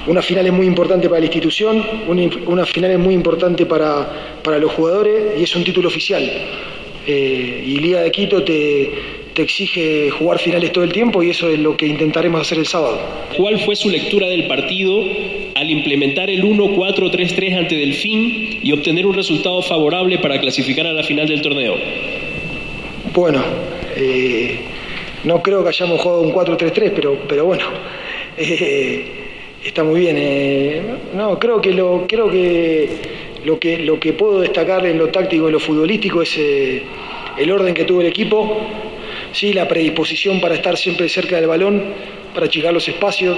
una 0.09 0.23
final 0.23 0.47
es 0.47 0.53
muy 0.53 0.65
importante 0.65 1.07
para 1.07 1.19
la 1.19 1.27
institución, 1.27 1.85
una, 2.07 2.23
una 2.47 2.65
final 2.65 2.89
es 2.91 2.99
muy 2.99 3.13
importante 3.13 3.67
para, 3.67 4.39
para, 4.43 4.57
los 4.57 4.71
jugadores 4.71 5.39
y 5.39 5.43
es 5.43 5.55
un 5.55 5.63
título 5.63 5.87
oficial. 5.87 6.23
Eh, 7.05 7.63
y 7.65 7.77
Liga 7.77 8.01
de 8.01 8.11
Quito 8.11 8.43
te, 8.43 8.91
te 9.35 9.43
exige 9.43 10.09
jugar 10.09 10.39
finales 10.39 10.71
todo 10.71 10.83
el 10.83 10.91
tiempo 10.91 11.21
y 11.21 11.29
eso 11.29 11.47
es 11.47 11.59
lo 11.59 11.77
que 11.77 11.85
intentaremos 11.85 12.41
hacer 12.41 12.57
el 12.57 12.65
sábado. 12.65 12.99
¿Cuál 13.37 13.59
fue 13.59 13.75
su 13.75 13.89
lectura 13.89 14.27
del 14.27 14.47
partido 14.47 14.99
al 15.53 15.69
implementar 15.69 16.29
el 16.31 16.43
1-4-3-3 16.43 17.57
ante 17.59 17.75
Delfín 17.75 18.59
y 18.63 18.71
obtener 18.71 19.05
un 19.05 19.13
resultado 19.13 19.61
favorable 19.61 20.17
para 20.17 20.39
clasificar 20.39 20.87
a 20.87 20.93
la 20.93 21.03
final 21.03 21.27
del 21.27 21.43
torneo? 21.43 21.75
Bueno, 23.13 23.43
eh, 23.95 24.59
no 25.23 25.43
creo 25.43 25.61
que 25.61 25.69
hayamos 25.69 26.01
jugado 26.01 26.21
un 26.21 26.33
4-3-3, 26.33 26.93
pero, 26.95 27.19
pero 27.27 27.45
bueno, 27.45 27.65
eh, 28.37 29.18
está 29.63 29.83
muy 29.83 30.01
bien. 30.01 30.15
Eh, 30.17 30.81
no, 31.13 31.37
creo 31.39 31.61
que 31.61 31.71
lo, 31.71 32.05
creo 32.07 32.29
que 32.29 32.89
lo 33.43 33.59
que 33.59 33.79
lo 33.79 33.99
que 33.99 34.13
puedo 34.13 34.41
destacar 34.41 34.85
en 34.85 34.97
lo 34.97 35.09
táctico 35.09 35.49
y 35.49 35.51
lo 35.51 35.59
futbolístico 35.59 36.21
es 36.21 36.37
eh, 36.37 36.83
el 37.37 37.51
orden 37.51 37.73
que 37.73 37.85
tuvo 37.85 38.01
el 38.01 38.07
equipo, 38.07 38.57
sí, 39.31 39.53
la 39.53 39.67
predisposición 39.67 40.39
para 40.41 40.55
estar 40.55 40.77
siempre 40.77 41.07
cerca 41.09 41.37
del 41.37 41.47
balón, 41.47 41.83
para 42.33 42.47
achicar 42.47 42.73
los 42.73 42.87
espacios, 42.87 43.37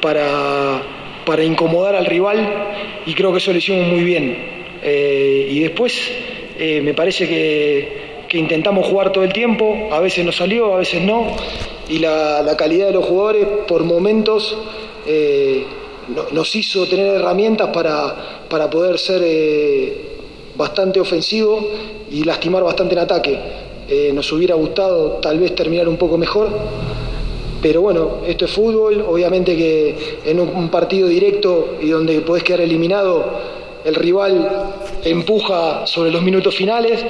para, 0.00 0.82
para 1.24 1.44
incomodar 1.44 1.96
al 1.96 2.06
rival 2.06 2.38
y 3.06 3.14
creo 3.14 3.32
que 3.32 3.38
eso 3.38 3.52
lo 3.52 3.58
hicimos 3.58 3.86
muy 3.86 4.04
bien. 4.04 4.58
Eh, 4.82 5.48
y 5.50 5.60
después 5.60 6.12
me 6.58 6.92
parece 6.92 7.28
que, 7.28 7.88
que, 8.28 8.36
intentamos 8.36 8.86
jugar 8.86 9.12
todo 9.12 9.22
el 9.22 9.32
tiempo, 9.32 9.88
a 9.92 10.00
veces 10.00 10.24
nos 10.24 10.36
salió, 10.36 10.74
a 10.74 10.78
veces 10.78 11.02
no, 11.02 11.36
y 11.88 11.98
la, 12.00 12.42
la 12.42 12.56
calidad 12.56 12.88
de 12.88 12.92
los 12.94 13.04
jugadores 13.04 13.46
por 13.68 13.84
momentos 13.84 14.56
eh, 15.08 15.64
no, 16.08 16.24
nos 16.32 16.54
hizo 16.54 16.86
tener 16.86 17.06
herramientas 17.14 17.70
para, 17.72 18.44
para 18.48 18.70
poder 18.70 18.98
ser 18.98 19.22
bastante 20.58 21.00
ofensivo 21.00 21.66
y 22.10 22.24
lastimar 22.24 22.62
bastante 22.62 22.94
en 22.94 23.00
ataque. 23.00 23.38
Eh, 23.88 24.10
nos 24.12 24.30
hubiera 24.32 24.54
gustado 24.54 25.12
tal 25.22 25.38
vez 25.38 25.54
terminar 25.54 25.88
un 25.88 25.96
poco 25.96 26.18
mejor, 26.18 26.50
pero 27.62 27.80
bueno, 27.80 28.18
esto 28.26 28.44
es 28.44 28.50
fútbol, 28.50 29.00
obviamente 29.00 29.56
que 29.56 30.18
en 30.26 30.40
un, 30.40 30.48
un 30.48 30.68
partido 30.68 31.08
directo 31.08 31.76
y 31.80 31.88
donde 31.88 32.20
podés 32.20 32.42
quedar 32.42 32.60
eliminado, 32.60 33.24
el 33.84 33.94
rival 33.94 34.72
empuja 35.04 35.86
sobre 35.86 36.10
los 36.10 36.22
minutos 36.22 36.54
finales, 36.54 37.02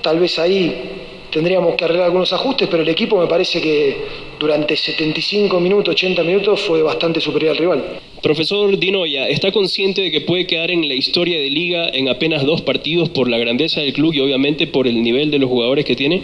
tal 0.00 0.20
vez 0.20 0.38
ahí 0.38 1.00
tendríamos 1.32 1.74
que 1.74 1.84
arreglar 1.86 2.06
algunos 2.06 2.32
ajustes, 2.32 2.68
pero 2.70 2.82
el 2.82 2.88
equipo 2.88 3.18
me 3.18 3.26
parece 3.26 3.60
que 3.60 4.31
durante 4.42 4.76
75 4.76 5.60
minutos, 5.60 5.92
80 5.94 6.24
minutos 6.24 6.60
fue 6.62 6.82
bastante 6.82 7.20
superior 7.20 7.52
al 7.52 7.58
rival. 7.58 7.84
Profesor 8.20 8.76
Dinoya, 8.76 9.28
¿está 9.28 9.52
consciente 9.52 10.02
de 10.02 10.10
que 10.10 10.20
puede 10.20 10.48
quedar 10.48 10.72
en 10.72 10.88
la 10.88 10.94
historia 10.94 11.38
de 11.38 11.48
liga 11.48 11.88
en 11.88 12.08
apenas 12.08 12.44
dos 12.44 12.60
partidos 12.60 13.08
por 13.08 13.30
la 13.30 13.38
grandeza 13.38 13.80
del 13.80 13.92
club 13.92 14.12
y 14.12 14.18
obviamente 14.18 14.66
por 14.66 14.88
el 14.88 15.00
nivel 15.00 15.30
de 15.30 15.38
los 15.38 15.48
jugadores 15.48 15.84
que 15.84 15.94
tiene? 15.94 16.22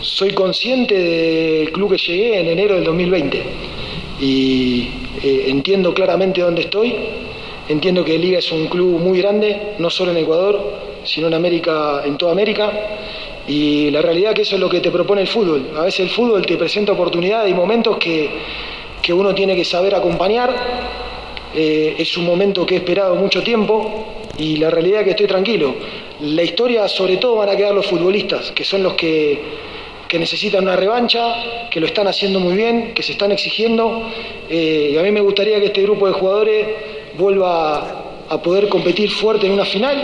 Soy 0.00 0.32
consciente 0.32 0.98
del 0.98 1.70
club 1.70 1.92
que 1.92 1.98
llegué 1.98 2.40
en 2.40 2.48
enero 2.48 2.74
del 2.74 2.82
2020 2.82 3.42
y 4.20 4.88
eh, 5.22 5.44
entiendo 5.46 5.94
claramente 5.94 6.40
dónde 6.40 6.62
estoy. 6.62 6.92
Entiendo 7.68 8.04
que 8.04 8.18
Liga 8.18 8.40
es 8.40 8.50
un 8.50 8.66
club 8.66 8.98
muy 9.00 9.20
grande, 9.20 9.74
no 9.78 9.90
solo 9.90 10.10
en 10.10 10.18
Ecuador, 10.18 10.72
sino 11.04 11.28
en 11.28 11.34
América, 11.34 12.02
en 12.04 12.18
toda 12.18 12.32
América. 12.32 12.72
Y 13.48 13.90
la 13.90 14.02
realidad 14.02 14.34
que 14.34 14.42
eso 14.42 14.56
es 14.56 14.60
lo 14.60 14.68
que 14.68 14.80
te 14.80 14.90
propone 14.90 15.20
el 15.20 15.28
fútbol. 15.28 15.70
A 15.76 15.82
veces 15.82 16.00
el 16.00 16.10
fútbol 16.10 16.44
te 16.44 16.56
presenta 16.56 16.92
oportunidades 16.92 17.50
y 17.50 17.54
momentos 17.54 17.96
que, 17.98 18.28
que 19.00 19.12
uno 19.12 19.34
tiene 19.34 19.54
que 19.54 19.64
saber 19.64 19.94
acompañar. 19.94 20.52
Eh, 21.54 21.94
es 21.98 22.16
un 22.16 22.26
momento 22.26 22.66
que 22.66 22.74
he 22.74 22.78
esperado 22.78 23.14
mucho 23.14 23.42
tiempo 23.42 24.04
y 24.36 24.56
la 24.56 24.68
realidad 24.68 25.00
es 25.00 25.04
que 25.04 25.10
estoy 25.10 25.26
tranquilo. 25.26 25.74
La 26.20 26.42
historia 26.42 26.88
sobre 26.88 27.18
todo 27.18 27.36
van 27.36 27.48
a 27.48 27.56
quedar 27.56 27.72
los 27.72 27.86
futbolistas, 27.86 28.50
que 28.50 28.64
son 28.64 28.82
los 28.82 28.94
que, 28.94 29.40
que 30.08 30.18
necesitan 30.18 30.64
una 30.64 30.74
revancha, 30.74 31.68
que 31.70 31.78
lo 31.78 31.86
están 31.86 32.08
haciendo 32.08 32.40
muy 32.40 32.56
bien, 32.56 32.94
que 32.94 33.02
se 33.04 33.12
están 33.12 33.30
exigiendo. 33.30 34.10
Eh, 34.50 34.90
y 34.94 34.96
a 34.98 35.02
mí 35.02 35.12
me 35.12 35.20
gustaría 35.20 35.60
que 35.60 35.66
este 35.66 35.82
grupo 35.82 36.08
de 36.08 36.14
jugadores 36.14 36.66
vuelva 37.16 38.24
a 38.28 38.42
poder 38.42 38.68
competir 38.68 39.08
fuerte 39.08 39.46
en 39.46 39.52
una 39.52 39.64
final 39.64 39.96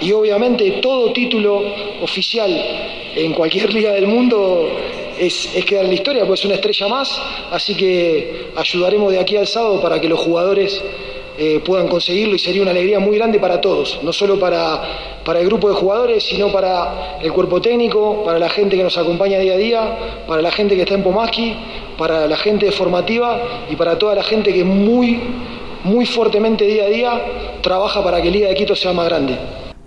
y 0.00 0.12
obviamente 0.12 0.70
todo 0.82 1.12
título 1.12 1.62
oficial 2.02 2.50
en 3.14 3.32
cualquier 3.32 3.72
liga 3.74 3.92
del 3.92 4.06
mundo 4.06 4.68
es, 5.18 5.54
es 5.54 5.64
quedar 5.64 5.84
en 5.84 5.90
la 5.90 5.94
historia, 5.94 6.26
pues 6.26 6.40
es 6.40 6.46
una 6.46 6.54
estrella 6.54 6.88
más, 6.88 7.20
así 7.50 7.74
que 7.74 8.50
ayudaremos 8.56 9.12
de 9.12 9.18
aquí 9.18 9.36
al 9.36 9.46
sábado 9.46 9.80
para 9.80 10.00
que 10.00 10.08
los 10.08 10.18
jugadores 10.18 10.82
eh, 11.42 11.60
puedan 11.64 11.88
conseguirlo 11.88 12.34
y 12.34 12.38
sería 12.38 12.60
una 12.60 12.70
alegría 12.70 13.00
muy 13.00 13.16
grande 13.16 13.38
para 13.38 13.60
todos, 13.60 14.00
no 14.02 14.12
solo 14.12 14.38
para, 14.38 15.20
para 15.24 15.40
el 15.40 15.46
grupo 15.46 15.68
de 15.68 15.74
jugadores, 15.74 16.22
sino 16.24 16.50
para 16.50 17.18
el 17.22 17.32
cuerpo 17.32 17.60
técnico, 17.60 18.22
para 18.24 18.38
la 18.38 18.50
gente 18.50 18.76
que 18.76 18.82
nos 18.82 18.98
acompaña 18.98 19.38
día 19.38 19.54
a 19.54 19.56
día, 19.56 19.98
para 20.26 20.42
la 20.42 20.50
gente 20.50 20.74
que 20.76 20.82
está 20.82 20.94
en 20.94 21.02
Pomaski, 21.02 21.54
para 21.96 22.26
la 22.26 22.36
gente 22.36 22.70
formativa 22.72 23.40
y 23.70 23.76
para 23.76 23.96
toda 23.98 24.14
la 24.14 24.22
gente 24.22 24.52
que 24.52 24.64
muy, 24.64 25.18
muy 25.84 26.04
fuertemente 26.04 26.66
día 26.66 26.84
a 26.84 26.88
día 26.88 27.22
trabaja 27.62 28.02
para 28.02 28.20
que 28.20 28.30
Liga 28.30 28.48
de 28.48 28.54
Quito 28.54 28.76
sea 28.76 28.92
más 28.92 29.06
grande. 29.06 29.38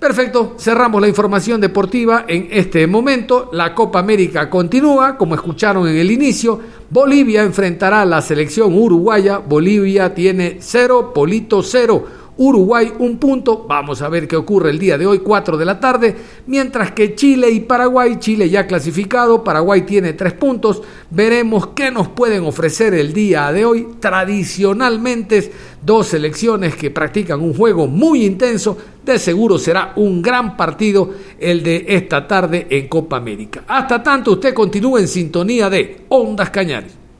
Perfecto, 0.04 0.56
cerramos 0.60 1.02
la 1.02 1.08
información 1.08 1.62
deportiva 1.62 2.26
en 2.28 2.50
este 2.52 2.86
momento. 2.88 3.50
La 3.54 3.74
Copa 3.74 4.00
América 4.00 4.50
continúa, 4.50 5.16
como 5.18 5.34
escucharon 5.34 5.88
en 5.88 5.96
el 5.96 6.12
inicio. 6.12 6.60
Bolivia 6.90 7.42
enfrentará 7.42 8.02
a 8.02 8.06
la 8.06 8.22
selección 8.22 8.78
uruguaya. 8.78 9.38
Bolivia 9.38 10.14
tiene 10.14 10.58
cero, 10.60 11.14
Polito 11.16 11.64
cero. 11.64 12.06
Uruguay 12.38 12.92
un 13.00 13.18
punto, 13.18 13.66
vamos 13.68 14.02
a 14.02 14.10
ver 14.10 14.28
qué 14.28 14.36
ocurre 14.36 14.72
el 14.72 14.80
día 14.80 14.98
de 14.98 15.06
hoy, 15.06 15.20
4 15.20 15.58
de 15.58 15.66
la 15.66 15.80
tarde, 15.80 16.16
mientras 16.48 16.92
que 16.92 17.14
Chile 17.14 17.52
y 17.52 17.60
Paraguay, 17.60 18.18
Chile 18.20 18.50
ya 18.50 18.66
clasificado, 18.66 19.44
Paraguay 19.44 19.84
tiene 19.84 20.14
tres 20.14 20.34
puntos, 20.34 20.82
veremos 21.12 21.68
qué 21.76 21.92
nos 21.92 22.08
pueden 22.08 22.44
ofrecer 22.44 22.94
el 22.96 23.14
día 23.14 23.52
de 23.52 23.66
hoy, 23.66 23.88
tradicionalmente 24.00 25.52
dos 25.82 26.08
selecciones 26.08 26.76
que 26.76 26.90
practican 26.90 27.42
un 27.42 27.54
juego 27.54 27.88
muy 27.88 28.26
intenso, 28.26 28.78
de 29.06 29.20
seguro 29.20 29.60
será 29.60 29.94
un 29.98 30.22
gran 30.22 30.58
partido 30.58 31.12
el 31.40 31.62
de 31.62 31.86
esta 31.88 32.28
tarde 32.28 32.66
en 32.70 32.88
Copa 32.88 33.18
América. 33.18 33.64
Hasta 33.68 34.02
tanto, 34.02 34.32
usted 34.32 34.54
continúa 34.54 35.00
en 35.00 35.08
sintonía 35.08 35.70
de 35.70 36.06
Ondas 36.10 36.50
Cañares. 36.50 37.03